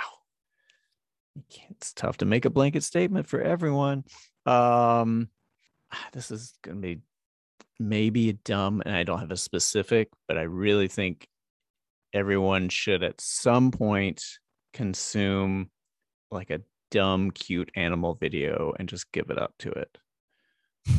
[1.71, 4.05] It's tough to make a blanket statement for everyone.
[4.45, 5.29] Um,
[6.13, 6.99] this is to be
[7.79, 11.27] maybe dumb, and I don't have a specific, but I really think
[12.15, 14.23] everyone should at some point
[14.73, 15.69] consume
[16.31, 19.97] like a dumb, cute animal video and just give it up to it.
[20.87, 20.95] you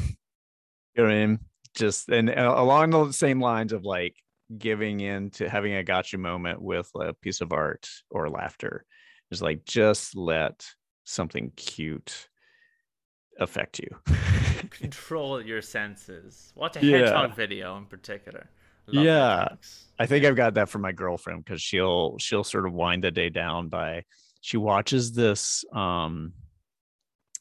[0.96, 1.38] know what I mean?
[1.74, 4.14] Just and uh, along the same lines of like
[4.58, 8.84] giving in to having a gotcha moment with a piece of art or laughter
[9.30, 10.66] is like just let
[11.04, 12.28] something cute
[13.40, 13.88] affect you.
[14.70, 16.52] Control your senses.
[16.54, 16.98] Watch a yeah.
[16.98, 18.48] hedgehog video in particular.
[18.88, 19.48] Love yeah.
[19.98, 23.10] I think I've got that from my girlfriend because she'll she'll sort of wind the
[23.10, 24.04] day down by
[24.40, 26.32] she watches this um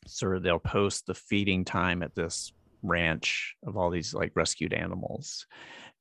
[0.08, 4.74] sort of they'll post the feeding time at this ranch of all these like rescued
[4.74, 5.48] animals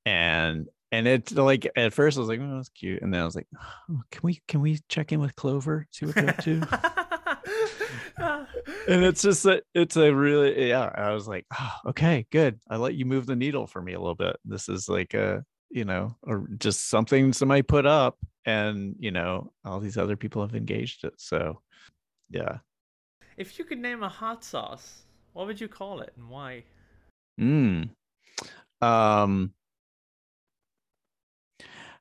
[0.07, 3.25] and and it's like at first I was like, oh, that's cute, and then I
[3.25, 3.49] was like,
[3.91, 7.04] oh, can we can we check in with Clover, see what they're up to?
[8.89, 10.91] and it's just that it's a really yeah.
[10.95, 12.59] I was like, oh, okay, good.
[12.68, 14.37] I let you move the needle for me a little bit.
[14.45, 19.53] This is like a you know, or just something somebody put up, and you know,
[19.64, 21.14] all these other people have engaged it.
[21.16, 21.61] So,
[22.30, 22.59] yeah.
[23.37, 26.64] If you could name a hot sauce, what would you call it and why?
[27.39, 27.82] Hmm.
[28.80, 29.53] Um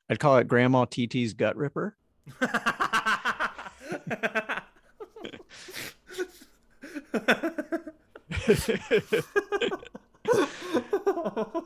[0.10, 1.96] I'd call it Grandma TT's gut ripper.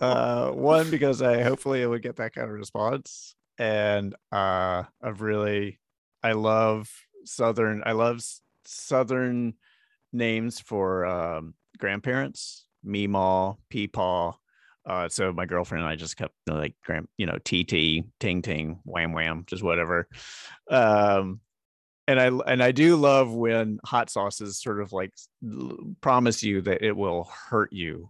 [0.02, 5.22] uh, one because I hopefully I would get that kind of response, and uh, I've
[5.22, 5.80] really
[6.24, 6.90] I love
[7.26, 8.22] southern I love
[8.66, 9.54] southern
[10.14, 14.36] names for um, grandparents, Meemaw, Peepaw,
[14.88, 16.74] uh, so my girlfriend and I just kept like,
[17.18, 20.08] you know, TT, Ting Ting, Wham Wham, just whatever.
[20.70, 21.42] Um,
[22.08, 25.14] and I and I do love when hot sauces sort of like
[26.02, 28.10] promise you that it will hurt you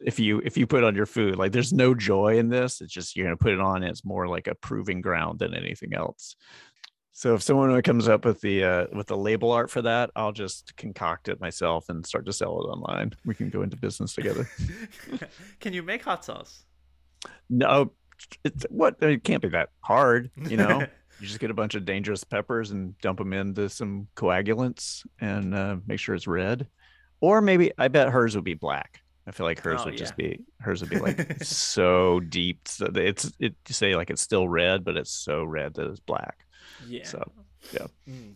[0.00, 1.36] if you if you put on your food.
[1.36, 2.80] Like there's no joy in this.
[2.80, 3.82] It's just you're gonna put it on.
[3.82, 6.36] it's more like a proving ground than anything else.
[7.16, 10.32] So if someone comes up with the uh, with the label art for that, I'll
[10.32, 13.12] just concoct it myself and start to sell it online.
[13.24, 14.48] We can go into business together.
[15.60, 16.64] can you make hot sauce?
[17.48, 17.92] No,
[18.44, 20.86] it's what it can't be that hard, you know.
[21.24, 25.54] you just get a bunch of dangerous peppers and dump them into some coagulants and
[25.54, 26.68] uh, make sure it's red,
[27.20, 29.00] or maybe I bet hers would be black.
[29.26, 32.68] I feel like hers Oh, would just be hers would be like so deep.
[32.68, 36.00] So it's it you say like it's still red, but it's so red that it's
[36.00, 36.44] black.
[36.86, 37.06] Yeah.
[37.06, 37.32] So
[37.72, 37.86] yeah.
[38.06, 38.34] Mm.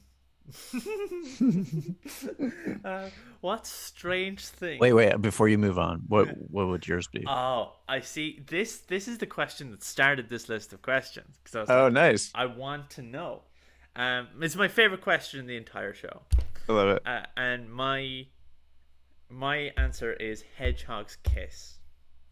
[2.84, 3.08] uh,
[3.40, 4.78] what strange thing?
[4.78, 5.20] Wait, wait.
[5.20, 7.24] Before you move on, what what would yours be?
[7.26, 8.42] Oh, I see.
[8.46, 11.36] This this is the question that started this list of questions.
[11.54, 12.30] I oh, like, nice.
[12.34, 13.42] I want to know.
[13.96, 16.22] Um, it's my favorite question in the entire show,
[16.68, 17.02] I love it.
[17.04, 18.26] uh, and my
[19.28, 21.78] my answer is hedgehog's kiss.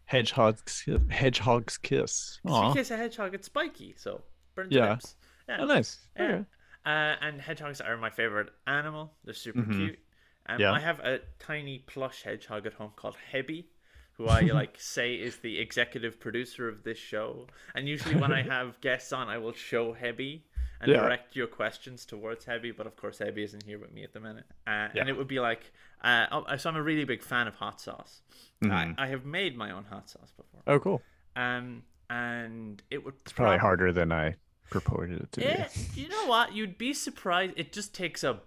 [0.05, 2.39] Hedgehog's hedgehog's kiss.
[2.45, 4.21] If you kiss a hedgehog, it's spiky, so
[4.55, 4.91] burns Yeah.
[4.91, 5.15] lips.
[5.49, 5.57] Yeah.
[5.59, 5.99] Oh, nice.
[6.15, 6.23] Yeah.
[6.23, 6.45] Okay.
[6.87, 9.13] Uh, and hedgehogs are my favorite animal.
[9.25, 9.73] They're super Mhm.
[9.75, 9.99] cute.
[10.45, 10.71] Um, Yeah.
[10.71, 13.65] I have a tiny plush hedgehog at home called Hebby,
[14.13, 17.47] who I like say is the executive producer of this show.
[17.75, 20.43] And usually when I have guests on, I will show Hebby
[20.79, 21.01] and Yeah.
[21.01, 22.71] direct your questions towards Hebby.
[22.75, 24.45] But of course, Hebby isn't here with me at the minute.
[24.65, 25.01] Uh, Yeah.
[25.01, 25.73] And it would be like,
[26.03, 28.21] uh, oh, so I'm a really big fan of hot sauce.
[28.63, 28.71] Mhm.
[28.97, 30.61] I, I have made my own hot sauce before.
[30.67, 31.01] Oh, cool.
[31.35, 34.35] Um, and it would It's probably prob- harder than I
[34.69, 36.01] purported it to yeah, be.
[36.01, 36.53] you know what?
[36.53, 37.53] You'd be surprised.
[37.57, 38.39] It just takes a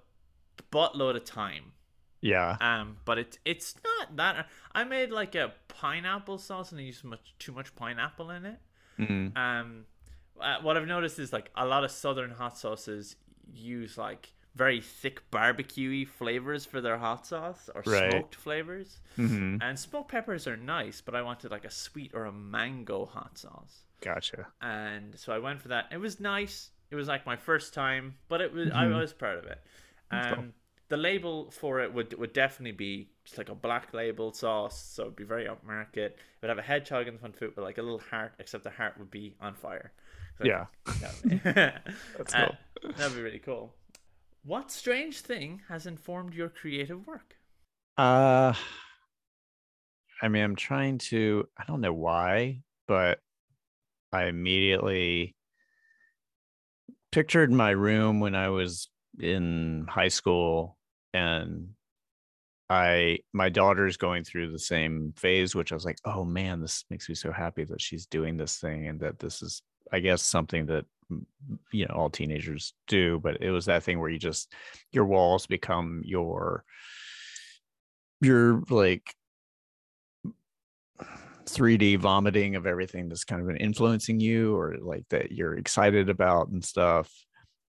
[0.73, 1.73] buttload of time.
[2.21, 2.57] Yeah.
[2.61, 4.49] Um, but it's it's not that.
[4.75, 8.59] I made like a pineapple sauce and I used much too much pineapple in it.
[8.99, 9.37] Mhm.
[9.37, 9.87] Um,
[10.41, 13.17] uh, what I've noticed is like a lot of southern hot sauces
[13.53, 18.11] use like very thick barbecue flavors for their hot sauce or Right.
[18.11, 19.01] smoked flavors.
[19.17, 19.59] Mhm.
[19.63, 23.39] And smoked peppers are nice, but I wanted like a sweet or a mango hot
[23.39, 24.47] sauce Gotcha.
[24.61, 25.87] and so I went for that.
[25.93, 26.71] It was nice.
[26.91, 28.95] It was like my first time, but it was I Mhm.
[29.01, 29.61] was proud of it.
[30.11, 30.45] Um, cool.
[30.89, 35.03] the label for it would would definitely be just like a black label sauce, so
[35.05, 35.97] it'd be very upmarket.
[35.97, 38.65] It would have a hedgehog in the front foot with like a little heart, except
[38.65, 39.93] the heart would be on fire.
[40.39, 40.67] So Yeah.
[41.01, 41.71] that would Uh,
[42.27, 42.57] cool.
[42.97, 43.75] that'd be really cool.
[44.45, 47.37] What strange thing has informed your creative work?
[47.97, 48.55] Uh
[50.23, 53.21] I mean, I'm trying to I don't know why, but
[54.13, 55.35] I immediately
[57.13, 58.89] pictured my room when I was
[59.19, 60.77] in high school
[61.13, 61.71] and
[62.69, 66.85] I my daughter's going through the same phase, which I was like, oh man, this
[66.89, 70.23] makes me so happy that she's doing this thing and that this is, I guess,
[70.23, 70.85] something that
[71.73, 73.19] you know all teenagers do.
[73.19, 74.53] But it was that thing where you just
[74.93, 76.65] your walls become your
[78.21, 79.15] your like
[81.47, 86.09] 3D vomiting of everything that's kind of been influencing you or like that you're excited
[86.09, 87.11] about and stuff.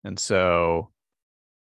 [0.04, 0.92] And so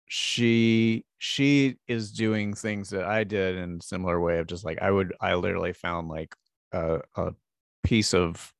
[0.08, 4.90] she she is doing things that I did in similar way of just like I
[4.90, 6.34] would I literally found like
[6.72, 7.34] a, a
[7.84, 8.54] piece of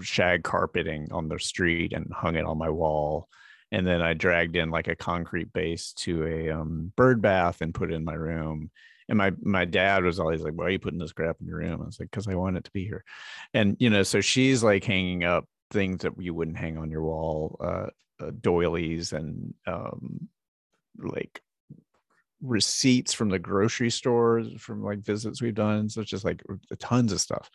[0.00, 3.28] shag carpeting on the street and hung it on my wall
[3.70, 7.74] and then I dragged in like a concrete base to a um, bird bath and
[7.74, 8.70] put it in my room
[9.08, 11.58] and my my dad was always like why are you putting this crap in your
[11.58, 11.82] room?
[11.82, 13.04] I was like because I want it to be here
[13.52, 17.02] and you know so she's like hanging up things that you wouldn't hang on your
[17.02, 17.86] wall uh,
[18.24, 20.28] uh doilies and um
[20.98, 21.42] like
[22.40, 26.42] receipts from the grocery stores from like visits we've done so it's just like
[26.78, 27.50] tons of stuff.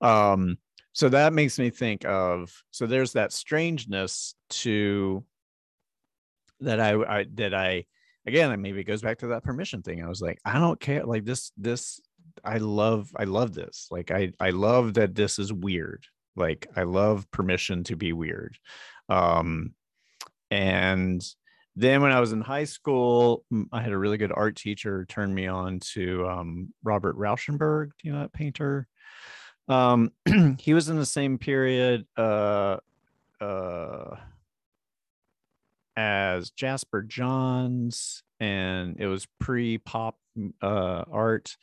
[0.00, 0.58] Um
[0.92, 5.24] so that makes me think of so there's that strangeness to
[6.60, 7.84] that i i that i
[8.26, 11.04] again maybe it goes back to that permission thing i was like i don't care
[11.04, 12.00] like this this
[12.44, 16.06] i love i love this like i i love that this is weird
[16.36, 18.58] like i love permission to be weird
[19.08, 19.72] um
[20.50, 21.24] and
[21.76, 25.34] then when I was in high school, i had a really good art teacher turn
[25.34, 27.90] me on to um, Robert Rauschenberg.
[27.98, 28.86] Do you know that painter?
[29.68, 30.12] Um,
[30.58, 32.76] he was in the same period uh,
[33.40, 34.16] uh,
[35.96, 40.16] as Jasper Johns, and it was pre-pop
[40.62, 41.56] uh, art,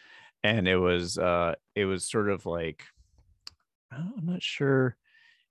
[0.44, 2.84] and it was uh, it was sort of like
[3.92, 4.96] I'm not sure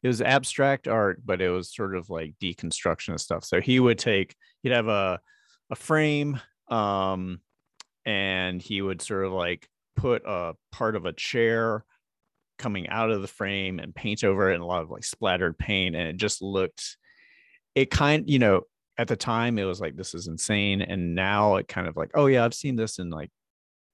[0.03, 3.45] it was abstract art, but it was sort of like deconstruction of stuff.
[3.45, 5.21] So he would take, he'd have a
[5.71, 7.41] a frame, um,
[8.07, 11.85] and he would sort of like put a part of a chair
[12.59, 15.59] coming out of the frame and paint over it and a lot of like splattered
[15.59, 16.97] paint, and it just looked,
[17.75, 18.63] it kind, you know,
[19.01, 22.11] at the time it was like this is insane, and now it kind of like,
[22.15, 23.31] oh yeah, I've seen this in like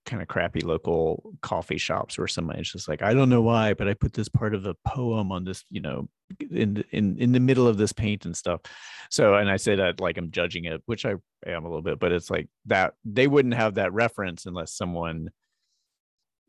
[0.05, 3.87] kind of crappy local coffee shops where somebody's just like, I don't know why, but
[3.87, 6.09] I put this part of a poem on this, you know,
[6.51, 8.63] in in in the middle of this paint and stuff.
[9.09, 11.15] So, and I say that like I'm judging it, which I
[11.47, 15.31] am a little bit, but it's like that they wouldn't have that reference unless someone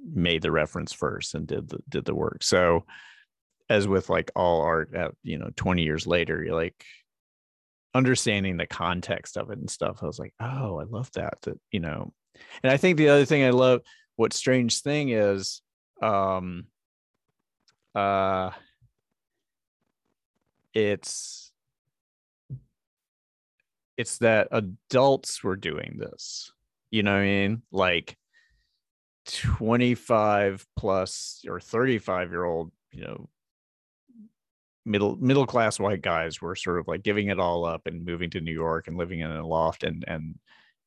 [0.04, 2.42] made the reference first and did the did the work.
[2.42, 2.86] So,
[3.70, 6.84] as with like all art, at you know, 20 years later, you're like
[7.98, 10.00] understanding the context of it and stuff.
[10.02, 11.42] I was like, oh, I love that.
[11.42, 12.14] That you know,
[12.64, 13.82] and I think the other thing I love,
[14.16, 15.62] what strange thing is,
[16.02, 16.66] um
[17.96, 18.52] uh
[20.74, 21.52] it's
[23.98, 26.52] it's that adults were doing this
[26.92, 28.16] you know what i mean like
[29.26, 33.28] 25 plus or 35 year old you know
[34.88, 38.30] middle middle class white guys were sort of like giving it all up and moving
[38.30, 40.36] to new york and living in a loft and and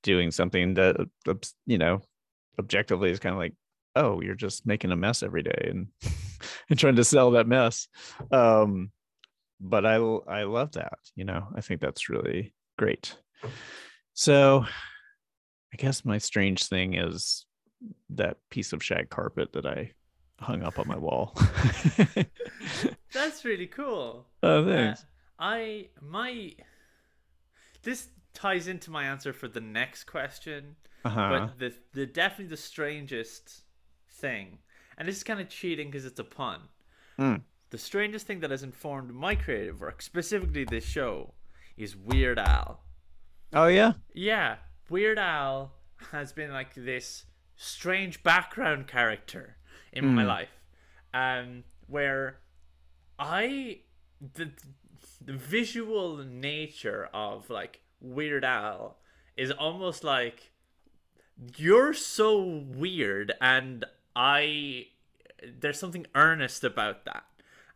[0.03, 0.97] doing something that
[1.29, 1.35] uh,
[1.67, 2.01] you know
[2.59, 3.55] objectively is kind of like
[3.97, 5.89] oh you're just making a mess every day and
[6.71, 7.89] and trying to sell that mess.
[8.31, 8.91] Um
[9.63, 13.15] but i i love that you know i think that's really great.
[14.15, 14.65] So
[15.73, 17.45] i guess my strange thing is
[18.11, 19.91] that piece of shag carpet that i
[20.39, 21.35] hung up on my wall
[23.13, 24.27] That's really cool.
[24.43, 25.05] oh thanks Uh,
[25.39, 26.53] I my
[27.83, 32.57] this ties into my answer for the next question, uh-huh but the the definitely the
[32.57, 33.63] strangest
[34.11, 34.59] thing,
[34.99, 36.61] and this is kind of cheating because it's a pun.
[37.19, 37.43] Mm.
[37.71, 41.35] The strangest thing that has informed my creative work, specifically this show,
[41.77, 42.83] is Weird Al.
[43.53, 44.57] oh yeah Yeah,
[44.89, 45.73] Weird Al
[46.13, 47.25] has been like this
[47.57, 49.57] strange background character
[49.93, 50.27] in my Mm.
[50.27, 50.55] life,
[51.15, 52.41] um, where
[53.21, 53.81] I
[54.35, 54.51] the
[55.25, 58.97] the visual nature of like Weird Al
[59.37, 60.51] is almost like
[61.57, 63.85] you're so weird, and
[64.17, 64.87] I
[65.59, 67.25] there's something earnest about that,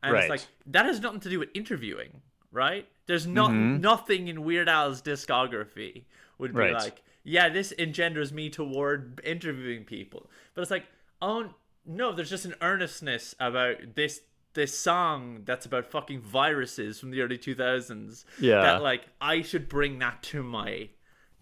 [0.02, 0.22] and Right.
[0.22, 2.88] it's like that has nothing to do with interviewing, right?
[3.06, 3.80] There's not Mhm.
[3.80, 6.04] nothing in Weird Al's discography
[6.38, 6.72] would be Right.
[6.72, 10.86] like, yeah, this engenders me toward interviewing people, but it's like,
[11.20, 11.54] oh
[11.86, 14.22] no, there's just an earnestness about this
[14.54, 18.60] this song that's about fucking viruses from the early 2000s Yeah.
[18.62, 20.88] that like I should bring that to my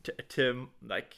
[0.05, 1.15] to, to like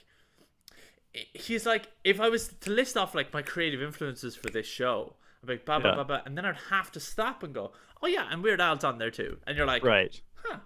[1.32, 5.14] he's like if I was to list off like my creative influences for this show
[5.42, 5.94] I'd be like blah blah Yeah.
[5.94, 7.72] blah blah and then I'd have to stop and go
[8.02, 10.58] oh yeah and Weird Al's on there too and you're like right huh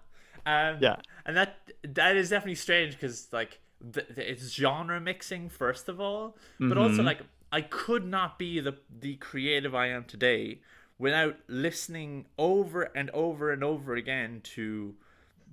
[0.47, 0.97] um, Yeah.
[1.27, 6.01] and that that is definitely strange because like the, the, it's genre mixing first of
[6.01, 7.07] all but also Mhm.
[7.07, 7.21] like
[7.53, 10.61] I could not be the the creative I am today
[10.99, 14.95] without listening over and over and over again to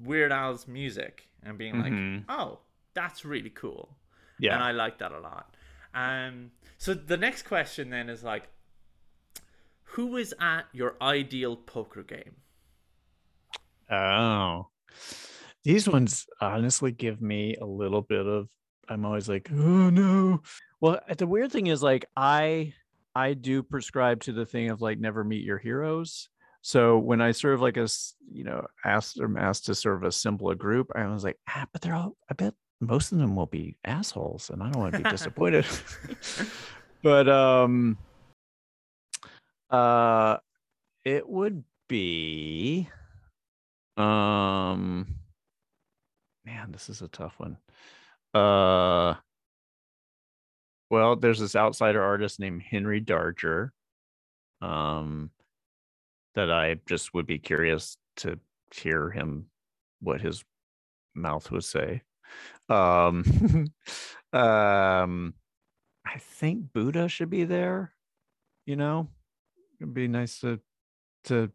[0.01, 2.17] Weird Al's music and being Mhm.
[2.17, 2.59] like, "Oh,
[2.93, 3.97] that's really cool,"
[4.39, 5.55] yeah and I like that a lot.
[5.93, 8.49] Um, so the next question then is like,
[9.83, 12.35] who is at your ideal poker game?
[13.89, 14.67] Oh,
[15.63, 18.49] these ones honestly give me a little bit of.
[18.89, 20.41] I'm always like, oh no.
[20.81, 22.73] Well, the weird thing is, like, I
[23.15, 26.29] I do prescribe to the thing of like never meet your heroes.
[26.61, 27.87] So when I sort of like a,
[28.31, 31.65] you know asked or asked to sort of assemble a group, I was like, ah,
[31.71, 32.17] but they're all.
[32.29, 35.65] I bet most of them will be assholes, and I don't want to be disappointed.
[37.03, 37.97] but um,
[39.69, 40.37] uh,
[41.05, 42.89] it would be
[43.97, 45.07] um
[46.45, 47.57] man this is a tough one
[48.33, 49.13] uh
[50.89, 53.69] well there's this outsider artist named henry darger
[54.61, 55.29] um
[56.35, 58.39] that i just would be curious to
[58.73, 59.45] hear him
[60.01, 60.43] what his
[61.13, 62.01] mouth would say.
[62.67, 63.23] Um
[64.33, 65.33] um
[66.05, 67.95] i think buddha should be there
[68.65, 69.07] you know?
[69.79, 70.59] It'd be nice to
[71.25, 71.51] to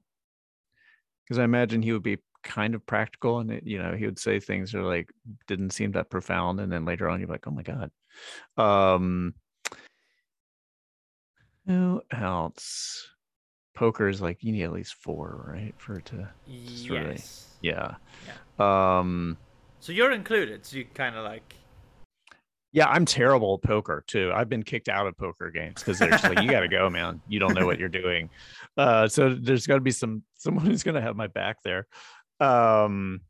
[1.25, 4.19] because I imagine he would be kind of practical and it, you know he would
[4.19, 5.11] say things that are like
[5.47, 7.91] didn't seem that profound and then later on you're like oh my god
[8.57, 9.35] um
[11.67, 13.07] who else
[13.75, 17.59] poker is like you need at least four right for it to really- Yes.
[17.63, 17.95] yeah
[18.59, 19.37] um
[19.81, 20.67] So you're included.
[20.67, 21.55] So you kind of like.
[22.73, 26.11] yeah i'm terrible at poker too i've been kicked out of poker games because they're
[26.11, 28.29] just like you gotta go man you don't know what you're doing
[28.77, 31.87] uh so there's got to be some someone who's gonna have my back there
[32.41, 33.21] um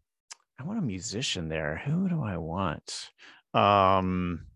[0.58, 3.10] i want a musician there who do i want
[3.54, 4.46] um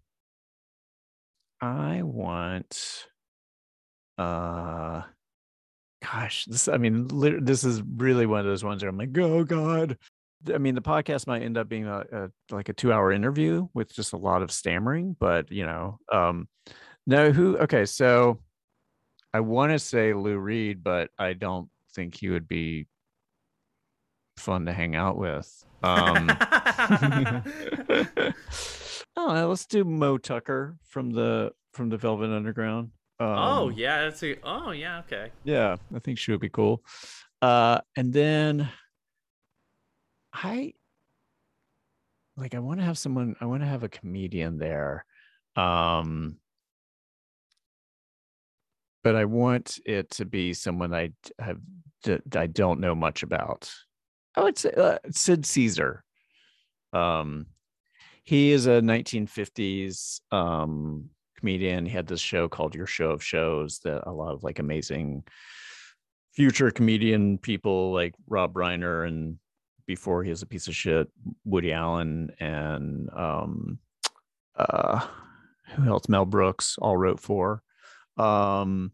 [1.61, 3.07] i want
[4.19, 5.03] uh
[6.03, 7.09] gosh this i mean
[7.43, 9.97] this is really one of those ones where i'm like oh god
[10.53, 13.95] I mean, the podcast might end up being a, a like a two-hour interview with
[13.95, 16.49] just a lot of stammering, but you know, um,
[17.07, 17.57] no, who?
[17.59, 18.41] Okay, so
[19.33, 22.87] I want to say Lou Reed, but I don't think he would be
[24.37, 25.65] fun to hang out with.
[25.85, 26.31] Um,
[29.19, 32.93] oh, let's do Moe Tucker from the from the Velvet Underground.
[33.21, 34.37] Um, oh yeah, that's a.
[34.43, 35.31] Oh yeah, okay.
[35.45, 36.83] yeah, I think she would be cool.
[37.43, 38.71] Uh, and then
[40.33, 40.73] I
[42.37, 45.05] like I want to have someone I want to have a comedian there.
[45.57, 46.39] Um
[49.03, 51.61] but I want it to be someone I have
[52.35, 53.71] I don't know much about.
[54.37, 56.03] I would say uh, Sid Caesar.
[56.93, 57.47] Um,
[58.25, 61.85] he is a 1950s um comedian.
[61.85, 65.25] He had this show called Your Show of Shows that a lot of like amazing
[66.33, 69.39] future comedian people like Rob Reiner and
[69.87, 71.09] before he was a piece of shit,
[71.45, 73.79] Woody Allen and um
[74.57, 75.07] uh
[75.77, 76.09] who else?
[76.09, 77.63] Mel Brooks all wrote for.
[78.17, 78.93] Um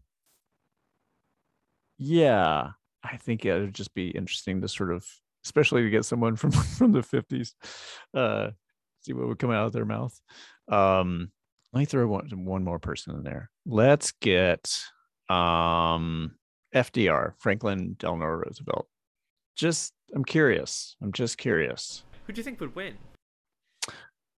[1.98, 2.70] yeah,
[3.04, 5.06] I think it would just be interesting to sort of
[5.44, 7.52] especially to get someone from from the 50s
[8.14, 8.50] uh
[9.00, 10.18] see what would come out of their mouth.
[10.70, 11.30] Um
[11.72, 13.50] let me throw one one more person in there.
[13.66, 14.70] Let's get
[15.28, 16.32] um
[16.74, 18.88] FDR, Franklin Delano Roosevelt.
[19.56, 20.96] Just I'm curious.
[21.02, 22.04] I'm just curious.
[22.26, 22.94] Who do you think would win?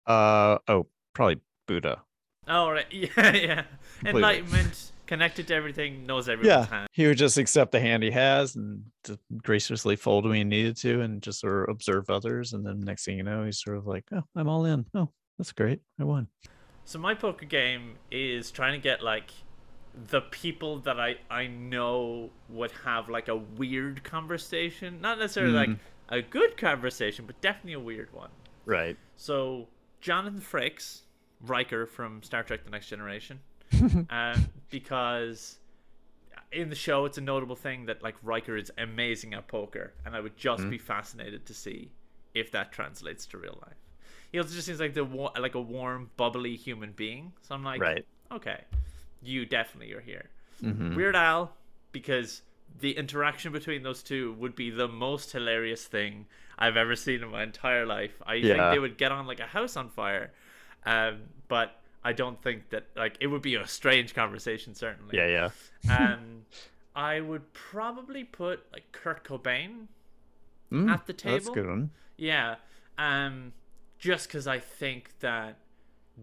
[0.05, 2.01] Uh oh, probably Buddha.
[2.53, 3.63] Oh right, yeah, yeah.
[3.99, 4.19] Completely.
[4.19, 6.87] Enlightenment, connected to everything, knows everyone's hand.
[6.91, 8.83] He would just accept the hand he has and
[9.41, 12.53] graciously fold when he needed to and just sort of observe others.
[12.53, 14.85] And then next thing you know, he's sort of like, Oh, I'm all in.
[14.93, 15.79] Oh, that's great.
[15.99, 16.27] I won.
[16.85, 19.31] So my poker game is trying to get like
[20.09, 25.69] the people that I I know would have like a weird conversation, not necessarily like
[25.69, 25.79] Mhm.
[26.09, 28.29] a good conversation, but definitely a weird one.
[28.65, 28.97] Right.
[29.15, 29.67] So
[30.01, 31.01] Jonathan Frakes,
[31.45, 33.39] Riker from Star Trek: The Next Generation,
[34.09, 35.57] um, because
[36.51, 40.15] in the show it's a notable thing that like Riker is amazing at poker, and
[40.15, 41.91] I would just be fascinated to see
[42.33, 43.75] if that translates to real life.
[44.31, 47.33] He also just seems like the like a warm, bubbly human being.
[47.41, 48.05] So I'm like, Right.
[48.31, 48.61] okay,
[49.21, 50.29] you definitely are here.
[50.61, 50.95] Mhm.
[50.95, 51.53] Weird Al,
[51.91, 52.41] because
[52.79, 56.25] the interaction between those two would be the most hilarious thing
[56.57, 58.21] I've ever seen in my entire life.
[58.25, 60.31] I think they would get on like a house on fire,
[60.85, 64.73] um, but I don't think that like it would be a strange conversation.
[64.75, 65.49] Certainly, Yeah,
[65.87, 65.95] yeah.
[66.13, 66.45] um,
[66.95, 69.87] I would probably put like Kurt Cobain
[70.71, 71.33] Mm, at the table.
[71.35, 71.89] That's good one.
[72.17, 72.55] yeah,
[72.97, 73.51] um,
[73.99, 75.57] just because I think that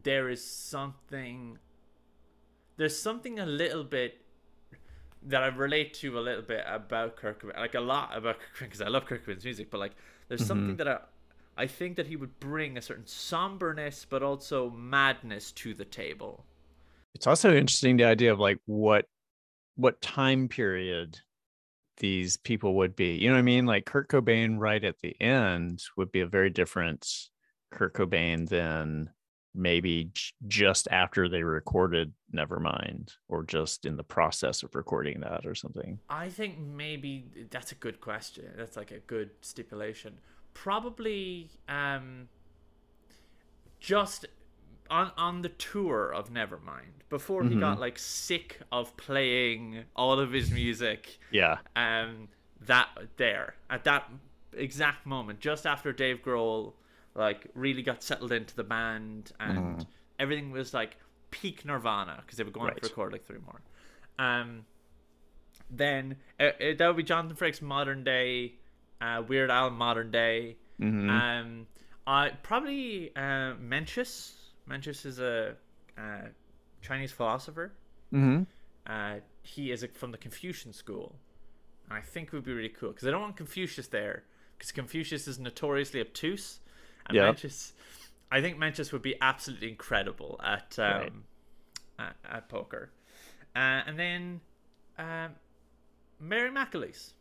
[0.03, 1.59] there is something,
[2.79, 4.23] there's something a little bit
[5.23, 8.55] that I relate to a little bit about Kurt Cobain, like a lot about Kurt
[8.57, 9.93] Cobain because I love Kurt Cobain's music, but like
[10.29, 10.99] there's something that I,
[11.59, 16.45] I think that he would bring a certain somberness, but also madness to the table.
[17.15, 19.07] It's also interesting the idea of like what
[19.75, 21.19] what time period
[21.99, 23.17] these people would be.
[23.17, 23.67] You know what I mean?
[23.67, 27.09] Like Kurt Cobain right at the end would be a very different
[27.73, 29.11] Kurt Cobain than
[29.53, 35.45] maybe j- just after they recorded Nevermind or just in the process of recording that
[35.45, 35.99] or something.
[36.09, 38.45] I think maybe that's a good question.
[38.57, 40.19] That's like a good stipulation.
[40.63, 42.29] Probably um
[43.81, 44.27] just
[44.91, 50.33] on on the tour of Nevermind before he got like sick of playing all of
[50.33, 51.59] his music Yeah.
[51.77, 52.29] um
[52.67, 52.89] that
[53.19, 54.11] there at that
[54.53, 56.73] exact moment just after Dave Grohl
[57.15, 59.87] like really got settled into the band and
[60.19, 60.97] everything was like
[61.31, 62.83] peak Nirvana because they were going Right.
[62.83, 63.61] to record like three more.
[64.19, 64.65] Um,
[65.71, 68.55] then uh, uh, that would be Jonathan Frakes modern day,
[69.01, 70.57] uh, Weird Al modern day.
[70.81, 71.11] Mhm.
[71.11, 71.67] Um,
[72.07, 74.33] I probably uh, Mencius.
[74.69, 75.57] Mencius is a
[75.97, 76.29] uh,
[76.83, 77.73] Chinese philosopher.
[78.13, 78.47] Mhm.
[78.87, 81.17] Uh, he is a, from the Confucian school.
[81.89, 84.25] And I think it would be really cool because I don't want Confucius there
[84.57, 86.61] because Confucius is notoriously obtuse.
[87.07, 87.31] And Yeah.
[87.33, 87.73] Mencius,
[88.31, 91.13] I think Mencius would be absolutely incredible at um, Right.
[91.99, 92.91] at, at poker.
[93.57, 94.41] Uh, and then
[94.99, 95.33] um,
[96.21, 97.13] Mary McAleese.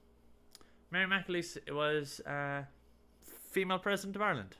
[0.92, 2.64] Mary McAleese was uh,
[3.52, 4.56] female president of Ireland.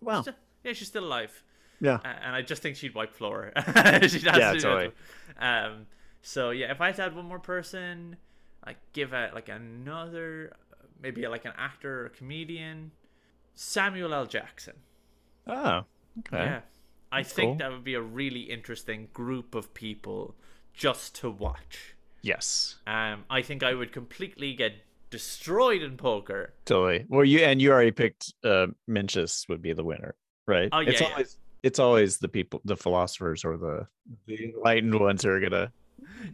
[0.00, 0.22] Wow.
[0.22, 0.34] Still-
[0.64, 1.42] yeah, she's still alive.
[1.80, 1.94] Yeah.
[2.04, 3.52] Uh, and I just think she'd wipe floor.
[3.56, 4.90] she'd absolutely totally.
[5.38, 5.86] Um,
[6.22, 8.16] so yeah, if I had to add one more person,
[8.64, 10.52] like give it like another,
[11.02, 12.92] maybe like an actor or a comedian,
[13.54, 14.26] Samuel L.
[14.26, 14.74] Jackson.
[15.48, 15.82] Oh.
[16.20, 16.44] Okay.
[16.44, 16.60] Yeah,
[17.10, 17.54] I That's think cool.
[17.58, 20.36] that would be a really interesting group of people
[20.72, 21.94] just to watch.
[22.22, 22.76] Yes.
[22.86, 24.74] Um, I think I would completely get
[25.12, 26.52] destroyed in poker.
[26.64, 27.06] Totally.
[27.08, 30.16] Well, you and you already picked uh Mencius would be the winner,
[30.48, 30.68] right?
[30.72, 31.12] Oh, it's yeah, yeah.
[31.12, 33.86] always it's always the people, the philosophers or the
[34.26, 35.70] the enlightened ones who are gonna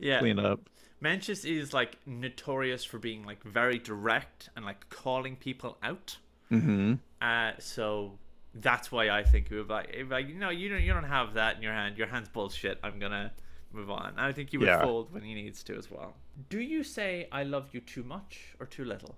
[0.01, 0.61] Yeah, clean up.
[1.03, 6.17] Mencius is like notorious for being like very direct and like calling people out.
[6.51, 6.95] Mm-hmm.
[7.21, 8.19] Uh, so
[8.55, 11.35] that's why I think be like, if like, you know, you don't, you don't have
[11.35, 11.99] that in your hand.
[11.99, 12.79] Your hand's bullshit.
[12.83, 13.33] I'm gonna
[13.73, 14.15] move on.
[14.19, 14.83] I think he would Yeah.
[14.83, 16.15] fold when he needs to as well.
[16.49, 19.17] Do you say I love you too much or too little?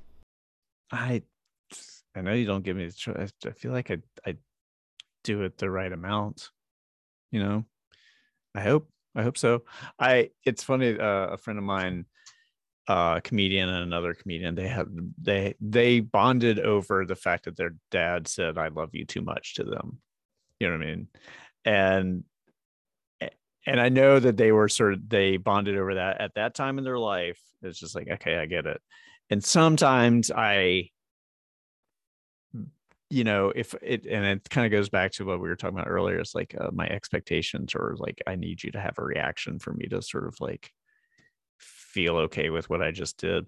[0.92, 1.22] I
[2.14, 3.32] I know you don't give me the choice.
[3.46, 4.36] I feel like I I
[5.24, 6.50] do it the right amount.
[7.30, 7.64] You know,
[8.54, 9.64] I hope I hope so.
[9.98, 10.98] I it's funny.
[10.98, 12.06] Uh, a friend of mine,
[12.88, 14.88] uh, a comedian and another comedian, they had
[15.20, 19.54] they they bonded over the fact that their dad said "I love you" too much
[19.54, 20.00] to them.
[20.58, 21.08] You know what I mean?
[21.64, 22.24] And
[23.66, 26.78] and I know that they were sort of they bonded over that at that time
[26.78, 27.40] in their life.
[27.62, 28.80] It's just like, okay, I get it.
[29.28, 30.90] And sometimes I,
[33.10, 35.78] you know, if it and it kind of goes back to what we were talking
[35.78, 36.18] about earlier.
[36.18, 39.72] It's like uh, my expectations, or like I need you to have a reaction for
[39.72, 40.72] me to sort of like
[41.58, 43.46] feel okay with what I just did.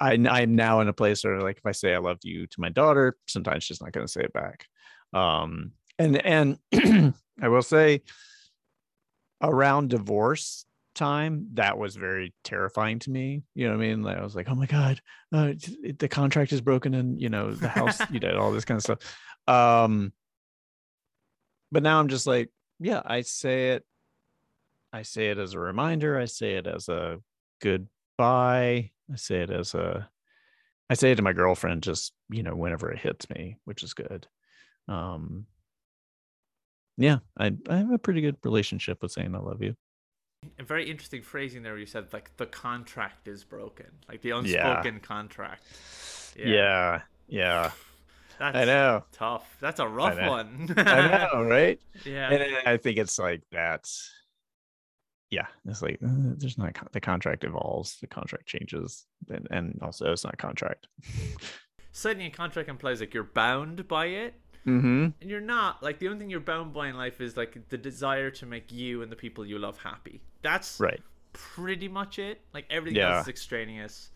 [0.00, 2.60] I, I'm now in a place where like if I say I love you to
[2.60, 4.66] my daughter, sometimes she's not going to say it back.
[5.12, 6.58] Um, and and
[7.40, 8.02] I will say
[9.50, 10.64] around divorce
[10.94, 13.42] time that was very terrifying to me.
[13.54, 14.02] You know what i mean?
[14.02, 15.00] Like, i was like oh my god
[15.32, 15.54] uh,
[15.98, 18.82] the contract is broken and you know the house you know all this kind of
[18.82, 19.18] stuff.
[19.46, 20.12] Um
[21.74, 23.84] but now i'm just like yeah i say it
[24.92, 27.18] i say it as a reminder i say it as a
[27.60, 30.08] goodbye i say it as a
[30.88, 33.92] i say it to my girlfriend just you know whenever it hits me which is
[33.92, 34.26] good.
[34.86, 35.46] Um
[36.96, 39.74] yeah, I I have a pretty good relationship with saying I love you.
[40.58, 41.78] A very interesting phrasing there.
[41.78, 45.00] You said like the contract is broken, like the unspoken yeah.
[45.00, 45.64] contract.
[46.36, 47.70] Yeah, yeah, yeah.
[48.38, 49.04] That's I know.
[49.12, 49.56] Tough.
[49.60, 50.74] That's a rough I one.
[50.76, 51.80] I know, right?
[52.04, 52.30] Yeah.
[52.30, 54.10] And I think it's like that's
[55.30, 60.12] yeah, it's like uh, there's not the contract evolves, the contract changes, and, and also
[60.12, 60.86] it's not a contract.
[61.92, 64.34] Signing a contract implies like you're bound by it,
[64.66, 65.08] Mm-hmm.
[65.20, 67.78] And you're not like the only thing you're bound by in life is like the
[67.78, 70.22] desire to make you and the people you love happy.
[70.42, 71.00] That's right.
[71.32, 72.40] Pretty much it.
[72.54, 73.16] Like everything yeah.
[73.16, 74.10] else is extraneous.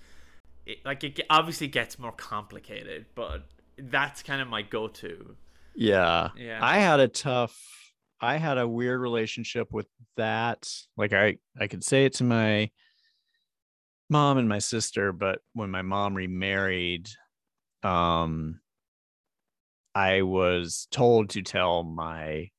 [0.64, 3.46] It, like it obviously gets more complicated, but
[3.78, 5.36] that's kind of my go-to.
[5.74, 6.30] Yeah.
[6.36, 6.58] Yeah.
[6.62, 7.56] I had a tough.
[8.20, 9.86] I had a weird relationship with
[10.16, 10.68] that.
[10.96, 12.70] Like I, I could say it to my
[14.10, 17.08] mom and my sister, but when my mom remarried,
[17.82, 18.60] um,
[19.98, 22.50] I was told to tell my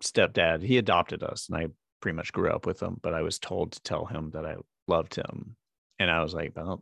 [0.00, 1.66] stepdad, he adopted us and I
[2.00, 4.54] pretty much grew up with him, but I was told to tell him that I
[4.86, 5.56] loved him.
[5.98, 6.80] And I was like, I don't,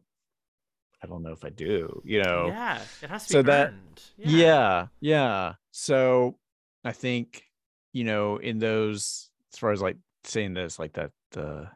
[1.03, 2.49] I don't know if I do, you know?
[2.49, 4.03] Yeah, it has to so be that, earned.
[4.19, 4.37] Yeah.
[4.37, 5.53] yeah, yeah.
[5.71, 6.37] So
[6.85, 7.43] I think,
[7.95, 11.69] you know, in those, as far as like saying this, like that, the,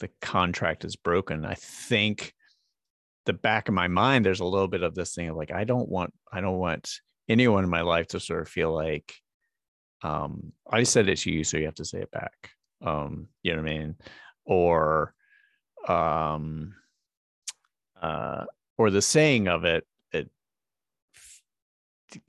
[0.00, 1.44] the contract is broken.
[1.44, 2.32] I think
[3.26, 5.64] the back of my mind, there's a little bit of this thing of like, I
[5.64, 6.90] don't want, I don't want
[7.28, 9.14] anyone in my life to sort of feel like
[10.02, 12.50] um, I said it to you, so you have to say it back.
[12.84, 13.96] Um, you know what I mean?
[14.44, 15.14] Or
[15.88, 16.74] um
[18.00, 18.44] uh
[18.78, 20.30] or the saying of it it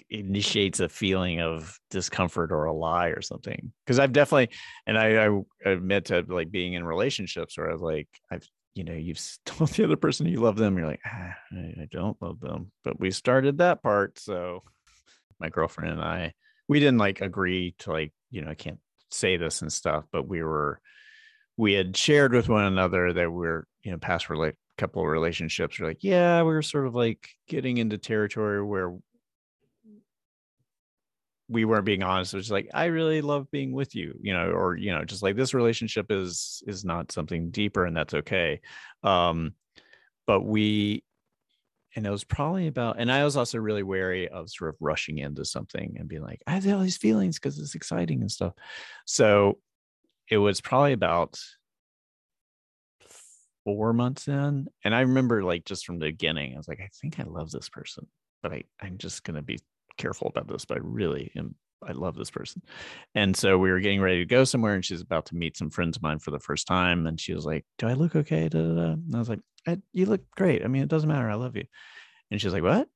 [0.10, 4.50] initiates a feeling of discomfort or a lie or something because i've definitely
[4.88, 8.84] and I, I admit to like being in relationships where i was like i've you
[8.84, 12.40] know you've told the other person you love them you're like ah, I don't love
[12.40, 14.64] them but we started that part so
[15.40, 16.34] my girlfriend and I,
[16.68, 18.80] we didn't like agree to like, you know, I can't
[19.12, 20.80] say this and stuff, but we were,
[21.58, 25.80] we had shared with one another that we're, you know, past relate couple of relationships.
[25.80, 28.94] We're like, yeah, we were sort of like getting into territory where
[31.48, 32.34] we weren't being honest.
[32.34, 35.24] It was like, I really love being with you, you know, or, you know, just
[35.24, 38.60] like this relationship is, is not something deeper and that's okay.
[39.02, 39.54] Um,
[40.28, 41.05] but we
[41.96, 45.18] and it was probably about and i was also really wary of sort of rushing
[45.20, 48.54] into something and being like i have all these feelings because it's exciting and stuff.
[49.06, 49.60] So
[50.30, 51.40] it was probably about
[53.64, 56.90] four months in and i remember like just from the beginning i was like i
[57.02, 58.06] think i love this person
[58.44, 59.60] but i i'm just going to be
[59.98, 61.56] careful about this but i really am
[61.88, 62.62] i love this person
[63.14, 65.70] and so we were getting ready to go somewhere and she's about to meet some
[65.70, 68.48] friends of mine for the first time and she was like do i look okay
[68.50, 68.92] da, da, da.
[68.94, 70.64] and i was like I, you look great.
[70.64, 71.30] I mean, it doesn't matter.
[71.30, 71.66] I love you.
[72.32, 72.88] And she's like, what?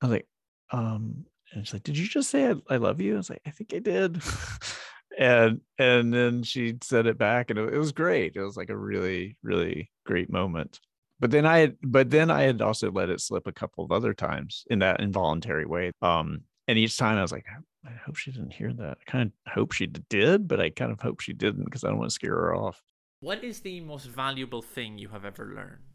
[0.00, 0.26] I was like,
[0.70, 3.14] um, and she's like, did you just say I, I love you?
[3.14, 4.22] I was like, I think I did.
[5.18, 8.36] and and then she said it back and it, it was great.
[8.36, 10.80] It was like a really, really great moment.
[11.20, 13.92] But then I had, but then I had also let it slip a couple of
[13.92, 15.92] other times in that involuntary way.
[16.02, 17.46] Um, and each time I was like,
[17.84, 18.98] I hope she didn't hear that.
[19.00, 21.88] I kind of hope she did, but I kind of hope she didn't because I
[21.88, 22.82] don't want to scare her off.
[23.20, 25.92] What is the most valuable thing you have ever learned?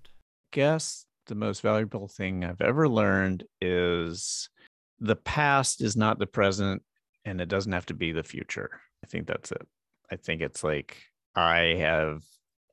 [0.52, 4.50] guess the most valuable thing I've ever learned is
[5.00, 6.82] the past is not the present
[7.26, 8.82] and it doesn't have to be the future.
[9.04, 9.68] I think that's it.
[10.12, 10.98] I think it's like
[11.36, 12.24] I have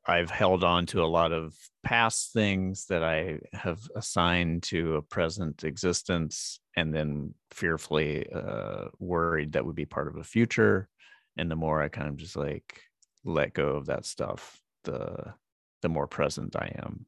[0.06, 5.02] I've held on to a lot of past things that I have assigned to a
[5.02, 10.88] present existence and then fearfully uh, worried that would be part of a future.
[11.36, 12.82] And the more I kind of just like
[13.24, 15.34] let go of that stuff, the
[15.82, 17.06] the more present I am.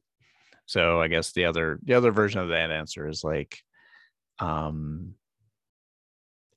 [0.65, 3.59] So I guess the other the other version of that answer is like
[4.39, 5.15] um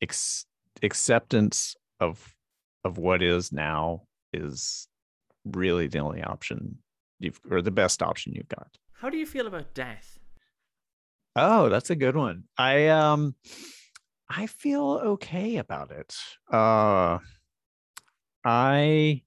[0.02, 0.46] ex-
[0.82, 2.34] acceptance of
[2.84, 4.88] of what is now is
[5.44, 6.78] really the only option
[7.18, 8.76] you've or the best option you've got.
[8.92, 10.18] How do you feel about death?
[11.36, 12.44] Oh, that's a good one.
[12.58, 13.34] I um
[14.28, 16.14] I feel okay about it.
[16.52, 17.18] Uh
[18.44, 19.22] I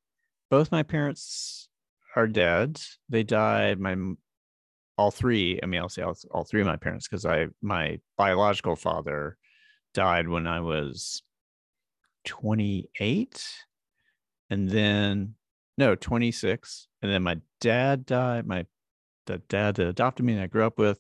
[0.50, 1.70] both my parents
[2.16, 2.80] are dead.
[3.10, 3.96] They died my
[4.98, 8.00] all three, I mean I'll say all, all three of my parents because I my
[8.18, 9.38] biological father
[9.94, 11.24] died when I was
[12.26, 13.46] 28
[14.50, 15.36] and then
[15.78, 18.66] no 26 and then my dad died my
[19.26, 21.00] the dad that adopted me and i grew up with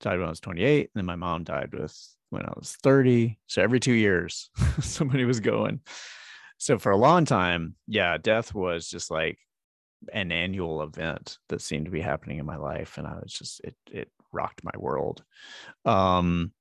[0.00, 1.96] died when i was 28 and then my mom died with
[2.30, 4.50] when i was 30 so every two years
[4.80, 5.80] somebody was going.
[6.58, 9.38] So for a long time yeah death was just like
[10.12, 13.60] an annual event that seemed to be happening in my life and i was just
[13.60, 15.22] it it rocked my world.
[15.84, 16.52] Um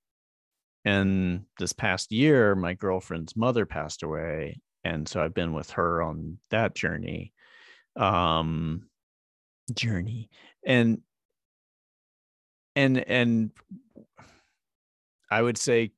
[0.85, 6.01] and this past year my girlfriend's mother passed away and so i've been with her
[6.01, 7.33] on that journey
[7.95, 8.83] um
[9.73, 10.29] journey.
[10.65, 11.01] And
[12.75, 13.51] and and
[15.29, 15.91] i would say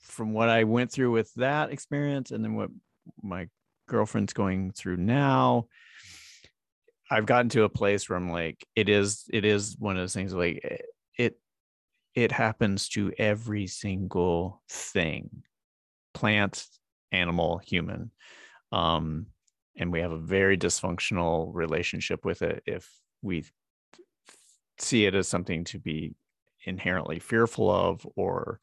[0.00, 2.70] from what i went through with that experience and then what
[3.22, 3.48] my
[3.88, 5.66] girlfriend's going through now
[7.10, 10.14] i've gotten to a place where i'm like it is it is one of those
[10.14, 10.82] things like it
[12.14, 15.30] it happens to every single thing.
[16.14, 16.64] Plant
[17.12, 18.10] animal human.
[18.70, 19.26] Um
[19.76, 22.90] and we have a very dysfunctional relationship with it if
[23.22, 23.44] we
[24.78, 26.14] see it as something to be
[26.64, 28.60] inherently fearful of or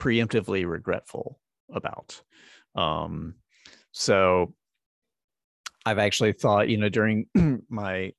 [0.00, 1.38] preemptively regretful
[1.72, 2.20] about.
[2.74, 3.34] Um,
[3.92, 4.54] so
[5.84, 7.26] i've actually thought you know during
[7.68, 8.12] my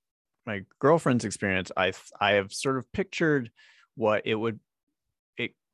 [0.45, 3.51] my girlfriend's experience i i have sort of pictured
[3.95, 4.59] what it would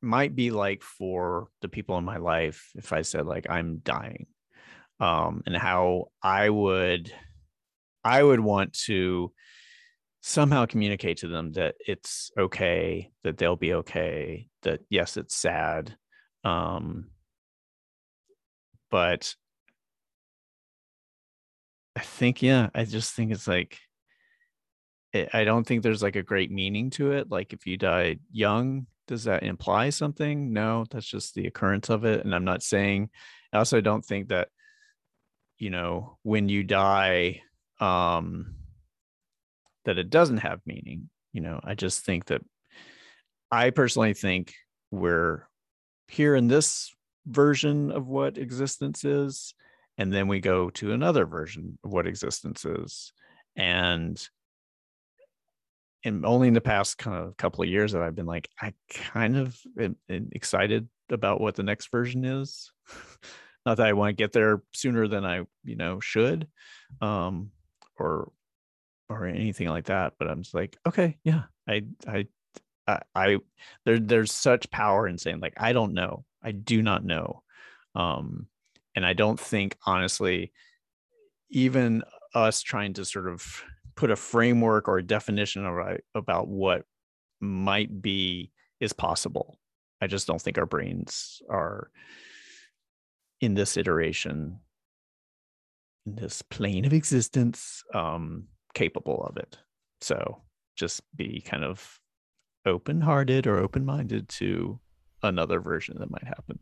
[0.00, 4.26] might be like for the people in my life if i said like i'm dying
[5.00, 7.12] um, and how I would
[8.04, 9.32] I would want to
[10.20, 15.96] somehow communicate to them that it's okay, that they'll be okay, that yes, it's sad.
[16.44, 17.10] Um,
[18.90, 19.34] but
[21.96, 23.78] I think, yeah, I just think it's like,
[25.14, 27.30] I don't think there's like a great meaning to it.
[27.30, 30.52] Like if you die young, does that imply something?
[30.52, 32.24] No, that's just the occurrence of it.
[32.24, 33.10] And I'm not saying,
[33.52, 34.48] I also don't think that
[35.58, 37.42] you know when you die
[37.80, 38.54] um
[39.84, 42.42] that it doesn't have meaning you know i just think that
[43.50, 44.54] i personally think
[44.90, 45.48] we're
[46.06, 46.94] here in this
[47.26, 49.54] version of what existence is
[49.98, 53.12] and then we go to another version of what existence is
[53.56, 54.28] and
[56.04, 58.74] and only in the past kind of couple of years that I've been like, I
[58.90, 62.70] kind of am, am excited about what the next version is.
[63.66, 66.48] not that I want to get there sooner than I, you know, should,
[67.00, 67.50] um,
[67.98, 68.32] or
[69.08, 70.14] or anything like that.
[70.18, 72.26] But I'm just like, okay, yeah, I I
[72.86, 73.38] I, I
[73.84, 77.42] there there's such power in saying like I don't know, I do not know,
[77.94, 78.46] um,
[78.94, 80.52] and I don't think honestly,
[81.50, 82.02] even
[82.34, 83.62] us trying to sort of
[83.98, 86.84] put a framework or a definition of, about what
[87.40, 89.58] might be is possible.
[90.00, 91.90] I just don't think our brains are
[93.40, 94.60] in this iteration
[96.06, 98.44] in this plane of existence um
[98.74, 99.58] capable of it
[100.00, 100.42] so
[100.74, 102.00] just be kind of
[102.66, 104.80] open-hearted or open-minded to
[105.22, 106.58] another version that might happen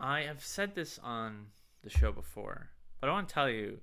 [0.00, 1.46] i have said this on
[1.82, 2.70] the show before
[3.00, 3.78] but i want to tell you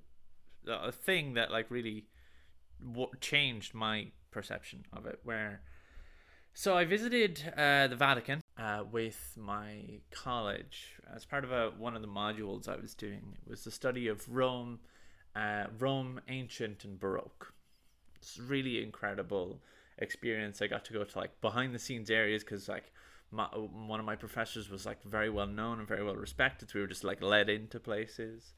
[0.67, 2.05] a thing that like really
[3.19, 5.61] changed my perception of it where
[6.53, 11.95] so i visited uh, the vatican uh, with my college as part of a, one
[11.95, 13.37] of the modules I was doing.
[13.45, 14.79] It was the study of Rome,
[15.35, 17.53] uh, Rome ancient and Baroque.
[18.15, 19.61] It's really incredible
[19.97, 20.61] experience.
[20.61, 22.91] I got to go to like behind the scenes areas because like
[23.31, 26.69] my, one of my professors was like very well known and very well respected.
[26.69, 28.53] So we were just like led into places,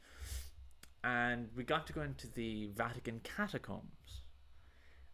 [1.06, 4.24] and we got to go into the Vatican catacombs.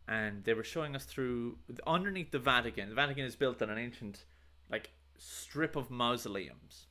[0.07, 2.89] And they were showing us through underneath the Vatican.
[2.89, 4.23] The Vatican is built on an ancient
[4.69, 6.87] like strip of mausoleums,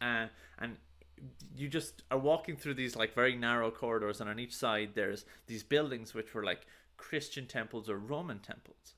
[0.00, 0.26] uh,
[0.58, 0.76] and
[1.54, 5.24] you just are walking through these like very narrow corridors, and on each side there's
[5.46, 8.94] these buildings which were like Christian temples or Roman temples,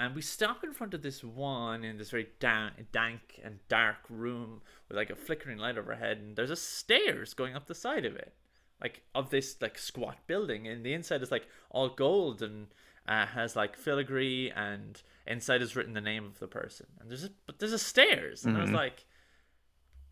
[0.00, 3.96] And we stop in front of this one in this very da- dank and dark
[4.08, 8.04] room with like a flickering light overhead, and there's a stairs going up the side
[8.04, 8.32] of it,
[8.80, 10.68] like of this like squat building.
[10.68, 12.68] And the inside is like all gold and
[13.08, 16.86] uh, has like filigree, and inside is written the name of the person.
[17.00, 18.74] And there's a but there's a stairs, and I was Mhm.
[18.74, 19.04] like,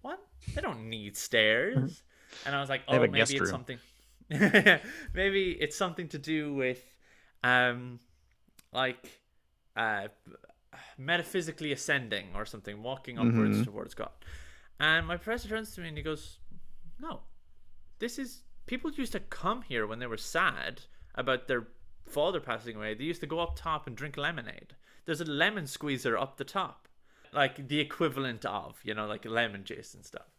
[0.03, 0.19] what?
[0.55, 2.03] They don't need stairs.
[2.45, 3.47] And I was like, oh, maybe it's room.
[3.47, 3.79] something.
[5.15, 6.83] maybe it's something to do with,
[7.45, 8.01] um,
[8.73, 9.21] like,
[9.77, 10.09] uh,
[10.99, 13.65] metaphysically ascending or something, walking upwards Mhm.
[13.65, 14.13] towards God.
[14.79, 16.39] And my professor turns to me and he goes,
[16.99, 17.23] "No,
[17.99, 20.83] this is people used to come here when they were sad
[21.15, 21.69] about their
[22.05, 22.95] father passing away.
[22.95, 24.77] They used to go up top and drink lemonade.
[25.05, 26.89] There's a lemon squeezer up the top,
[27.33, 30.31] like the equivalent of you know like lemon juice and stuff,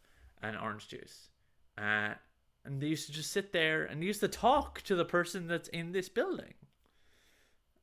[0.42, 1.30] and orange juice.
[1.76, 2.14] Uh,
[2.64, 5.46] and they used to just sit there and they used to talk to the person
[5.46, 6.54] that's in this building.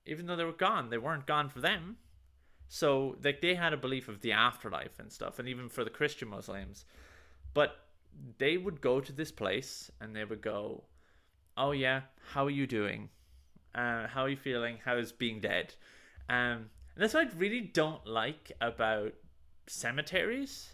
[0.05, 1.97] Even though they were gone, they weren't gone for them.
[2.67, 5.89] So like they had a belief of the afterlife and stuff, and even for the
[5.89, 6.85] Christian Muslims,
[7.53, 7.85] but
[8.37, 10.83] they would go to this place and they would go,
[11.57, 12.01] "Oh yeah,
[12.31, 13.09] how are you doing?
[13.73, 14.79] Uh, how are you feeling?
[14.83, 15.75] How's being dead?"
[16.29, 19.13] Um, and that's what I really don't like about
[19.67, 20.73] cemeteries,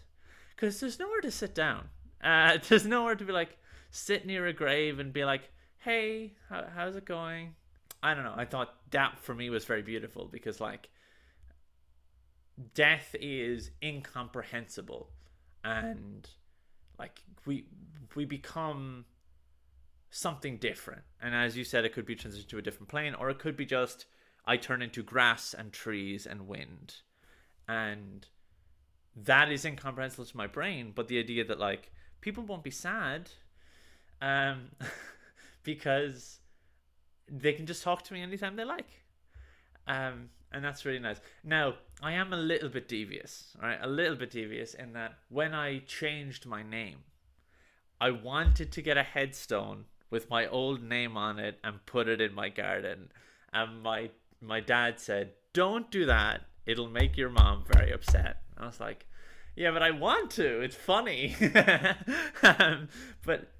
[0.54, 1.88] because there's nowhere to sit down.
[2.22, 3.58] Uh, there's nowhere to be like
[3.90, 7.54] sit near a grave and be like, "Hey, how, how's it going?"
[8.02, 8.34] I don't know.
[8.36, 10.88] I thought that for me was very beautiful because like
[12.74, 15.10] death is incomprehensible.
[15.64, 16.28] And
[16.98, 17.66] like we
[18.14, 19.04] we become
[20.10, 21.02] something different.
[21.20, 23.56] And as you said it could be transitioned to a different plane or it could
[23.56, 24.06] be just
[24.44, 26.96] i turn into grass and trees and wind.
[27.68, 28.26] And
[29.14, 33.30] that is incomprehensible to my brain but the idea that like people won't be sad
[34.22, 34.70] um
[35.62, 36.40] because
[37.28, 38.88] they can just talk to me anytime they like.
[39.86, 41.20] Um and that's really nice.
[41.44, 43.78] Now i am a little bit devious right?
[43.80, 46.98] a little bit devious in that when i changed my name
[48.00, 52.20] i wanted to get a headstone with my old name on it and put it
[52.20, 53.10] in my garden.
[53.52, 54.10] And my
[54.40, 56.42] my dad said don't do that.
[56.66, 58.42] It'll make your mom very upset.
[58.56, 59.06] I was like
[59.56, 60.60] yeah but i want to.
[60.60, 61.34] It's funny.
[62.44, 62.88] Um,
[63.24, 63.52] but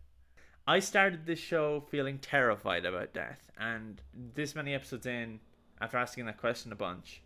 [0.66, 4.00] I started this show feeling terrified about death, and
[4.34, 5.40] this many episodes in,
[5.80, 7.22] after asking that question a bunch,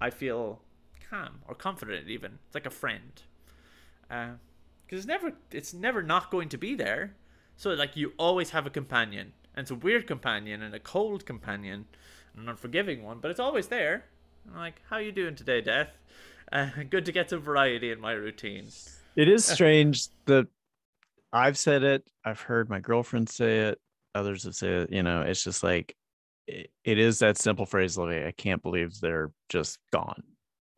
[0.00, 0.60] I feel
[1.08, 2.08] calm or confident.
[2.08, 3.22] Even it's like a friend,
[4.08, 4.28] because
[4.92, 7.14] it's never it's never not going to be there.
[7.56, 11.24] So like you always have a companion, and it's a weird companion and a cold
[11.24, 11.86] companion,
[12.34, 14.04] and an unforgiving one, but it's always there.
[14.44, 15.96] And I'm like, how you doing today, Death?
[16.52, 18.68] Uh, good to get some variety in my routine.
[19.16, 20.48] It is strange that
[21.32, 22.08] I've said it.
[22.24, 23.78] I've heard my girlfriend say it.
[24.14, 24.92] Others have said it.
[24.92, 25.94] You know, it's just like
[26.46, 30.22] it, it is that simple phrase, like, I can't believe they're just gone.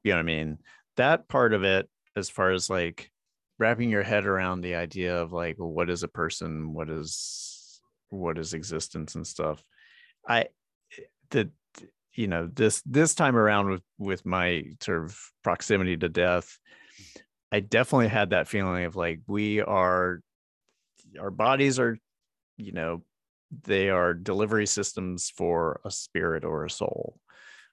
[0.03, 0.59] You know what I mean?
[0.97, 3.11] That part of it, as far as like
[3.59, 6.73] wrapping your head around the idea of like, well, what is a person?
[6.73, 9.63] What is what is existence and stuff?
[10.29, 10.47] I
[11.31, 11.51] the
[12.15, 16.59] you know this this time around with with my sort of proximity to death
[17.53, 20.21] i definitely had that feeling of like we are
[21.19, 21.99] our bodies are
[22.57, 23.03] you know
[23.65, 27.19] they are delivery systems for a spirit or a soul.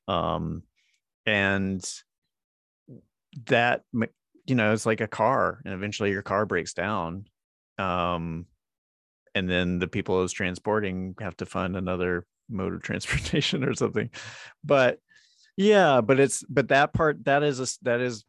[0.08, 0.64] Um
[1.26, 1.88] and
[3.46, 3.84] that
[4.46, 7.26] you know it's like a car and eventually your car breaks down
[7.78, 8.46] um
[9.36, 14.10] and then the people it's transporting have to find another mode of transportation or something.
[14.64, 15.00] But
[15.58, 18.24] yeah but it's but that part that is a that is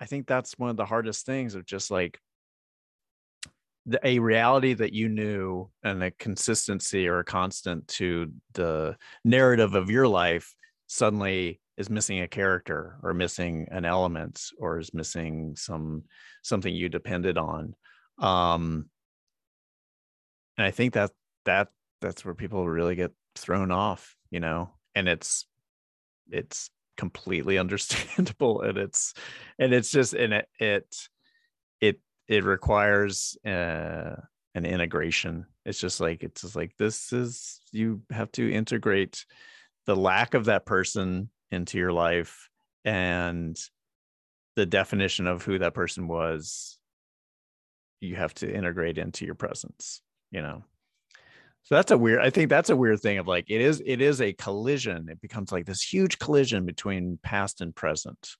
[0.00, 2.18] i think that's one of the hardest things of just like
[3.86, 9.74] the, a reality that you knew and a consistency or a constant to the narrative
[9.74, 10.54] of your life
[10.86, 16.04] suddenly is missing a character or missing an element or is missing some
[16.42, 17.74] something you depended on.
[18.18, 18.90] Um
[20.60, 21.10] and i think that
[21.46, 21.68] that
[22.02, 25.46] that's where people really get thrown off you know and it's
[26.30, 29.14] it's completely understandable and it's
[29.58, 31.08] and it's just and it it
[32.30, 34.16] it, requires uh
[34.54, 35.46] an integration.
[35.64, 39.24] It's just like it's just like this is you have to integrate
[39.86, 42.48] the lack of that person into your life
[42.84, 43.56] and
[44.56, 46.78] the definition of who that person was
[48.00, 50.00] you have to integrate into your presence
[50.30, 50.62] you know?
[51.62, 54.00] So that's a weird i think that's a weird thing of like it is it
[54.00, 55.08] is a collision.
[55.10, 58.30] It becomes like this huge collision between past and present.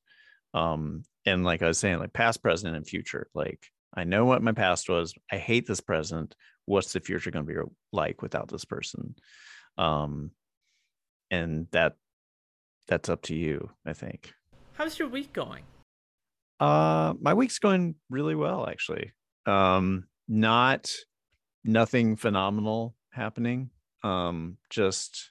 [0.54, 4.42] Um and like i was saying like past present and future like i know what
[4.42, 6.34] my past was i hate this present
[6.66, 7.60] what's the future going to be
[7.92, 9.14] like without this person
[9.78, 10.30] um
[11.30, 11.94] and that
[12.90, 14.34] that's up to you, I think.
[14.72, 15.62] How's your week going?
[16.58, 19.12] Uh, my week's going really well, actually.
[19.46, 20.90] Um, not
[21.64, 23.70] nothing phenomenal happening.
[24.02, 25.30] Um, just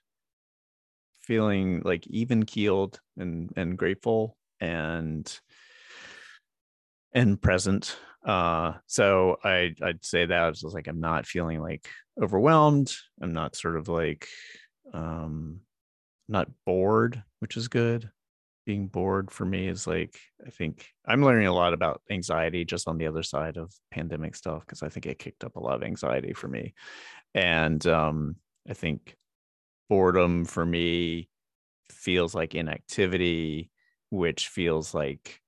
[1.22, 5.40] feeling like even keeled and and grateful and
[7.14, 7.98] and present.
[8.26, 11.88] Uh, so I I'd say that it's like I'm not feeling like
[12.22, 12.94] overwhelmed.
[13.22, 14.28] I'm not sort of like
[14.94, 15.62] um
[16.28, 18.10] not bored, which is good.
[18.66, 22.88] Being bored for me is like I think I'm learning a lot about anxiety just
[22.88, 25.76] on the other side of pandemic stuff because I think it kicked up a lot
[25.76, 26.74] of anxiety for me.
[27.34, 28.36] And um
[28.70, 29.16] I think
[29.90, 31.30] boredom for me
[31.92, 33.72] feels like inactivity,
[34.10, 35.42] which feels like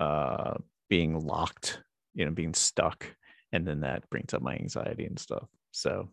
[0.00, 0.54] uh
[0.90, 1.82] being locked,
[2.14, 3.06] you know, being stuck.
[3.52, 5.48] And then that brings up my anxiety and stuff.
[5.72, 6.08] So,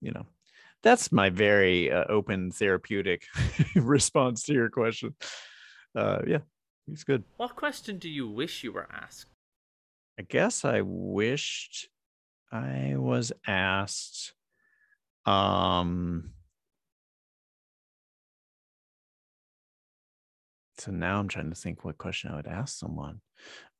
[0.00, 0.26] you know,
[0.82, 3.24] that's my very uh, open therapeutic
[3.74, 5.14] response to your question.
[5.96, 6.38] Uh, yeah,
[6.86, 7.24] he's good.
[7.36, 9.30] What question do you wish you were asked?
[10.18, 11.88] I guess I wished
[12.52, 14.32] I was asked.
[15.26, 16.30] Um,
[20.78, 23.20] so now I'm trying to think what question I would ask someone.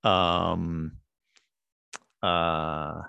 [0.03, 0.97] Um,
[2.25, 3.03] uh,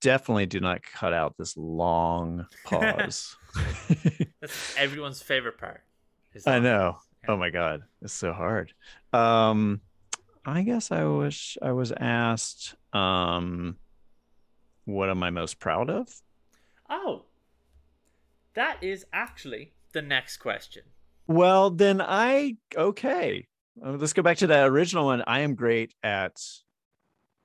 [0.00, 3.36] definitely do not cut out this long pause.
[4.40, 5.82] That's everyone's favorite part.
[6.46, 6.96] I know.
[7.22, 7.30] Yeah.
[7.30, 8.72] Oh my god, it's so hard.
[9.12, 9.80] Um,
[10.44, 12.74] I guess I wish I was asked.
[12.92, 13.76] Um,
[14.84, 16.08] what am I most proud of?
[16.88, 17.24] Oh,
[18.54, 20.84] that is actually the next question.
[21.26, 23.46] Well, then I okay.
[23.82, 25.22] Uh, let's go back to that original one.
[25.26, 26.40] I am great at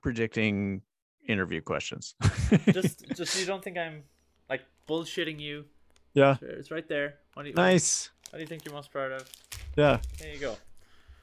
[0.02, 0.82] predicting
[1.28, 2.16] interview questions.
[2.72, 4.04] Just, just you don't think I'm
[4.50, 5.66] like bullshitting you?
[6.14, 7.16] yeah, It's right there.
[7.36, 8.10] What do you, nice.
[8.30, 9.30] What do you think you're most proud of?
[9.76, 10.00] Yeah.
[10.20, 10.52] There you go.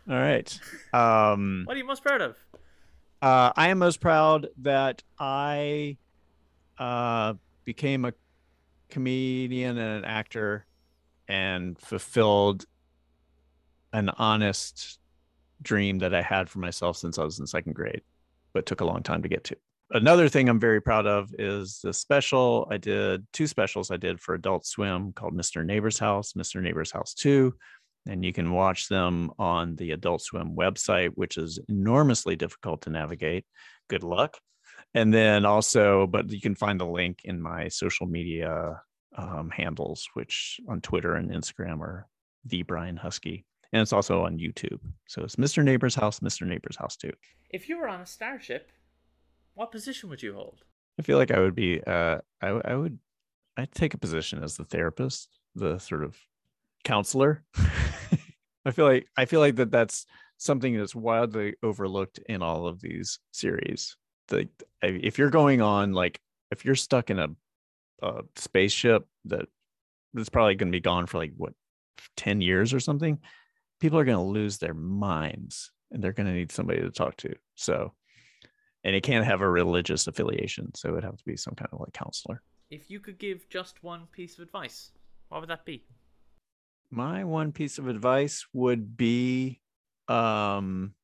[0.08, 0.60] All right.
[0.92, 2.36] Um, What are you most proud of?
[3.22, 5.96] uh, I am most proud that I
[6.78, 7.34] uh,
[7.64, 8.12] became a
[8.90, 10.66] comedian and an actor
[11.26, 12.66] and fulfilled
[13.97, 14.98] an honest
[15.62, 18.02] dream that I had for myself since I was in second grade,
[18.52, 19.56] but took a long time to get to.
[19.90, 24.20] Another thing I'm very proud of is the special I did, two specials I did
[24.20, 25.64] for Adult Swim called Mr.
[25.64, 26.60] Neighbor's House, Mr.
[26.60, 27.55] Neighbor's House 2.
[28.09, 32.90] And you can watch them on the Adult Swim website, which is enormously difficult to
[32.90, 33.47] navigate.
[33.89, 34.36] Good luck.
[34.94, 38.81] And then also, but you can find the link in my social media
[39.16, 42.06] um, handles, which on Twitter and Instagram are
[42.44, 43.44] the Brian Huskey.
[43.77, 44.81] And it's also on YouTube.
[45.07, 45.62] So it's Mr.
[45.62, 46.47] Neighbor's House, Mr.
[46.47, 47.12] Neighbor's House 2.
[47.51, 48.73] If you were on a starship,
[49.53, 50.62] what position would you hold?
[50.98, 52.98] I feel like I would be, uh, I, I would,
[53.59, 56.16] I'd take a position as the therapist, the sort of
[56.85, 57.44] counselor.
[58.65, 60.07] I feel like, I feel like that that's
[60.39, 63.98] something that's wildly overlooked in all of these series.
[64.28, 64.48] The,
[64.81, 66.19] if you're going on, like,
[66.51, 67.28] if you're stuck in a,
[68.01, 69.48] a spaceship that
[70.15, 71.53] that's probably going to be gone for like what
[72.16, 73.19] 10 years or something
[73.81, 77.16] people are going to lose their minds and they're going to need somebody to talk
[77.16, 77.93] to so
[78.85, 81.69] and it can't have a religious affiliation so it would have to be some kind
[81.73, 82.43] of like counselor.
[82.70, 84.93] If you could give just one piece of advice,
[85.28, 85.85] what would that be?
[86.90, 89.61] my one piece of advice would be
[90.09, 90.94] um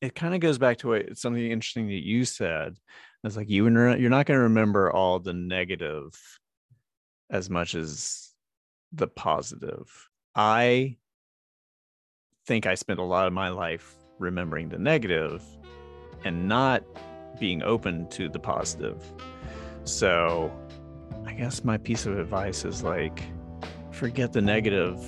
[0.00, 2.76] it kind of goes back to what something interesting that you said.
[3.24, 6.12] It's like you you're not going to remember all the negative
[7.30, 8.30] as much as
[8.92, 10.08] the positive.
[10.34, 10.98] I
[12.46, 15.42] think i spent a lot of my life remembering the negative
[16.24, 16.82] and not
[17.38, 19.02] being open to the positive.
[19.84, 20.52] So
[21.26, 23.22] i guess my piece of advice is like
[23.90, 24.98] forget the negative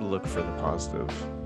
[0.00, 1.39] look for the positive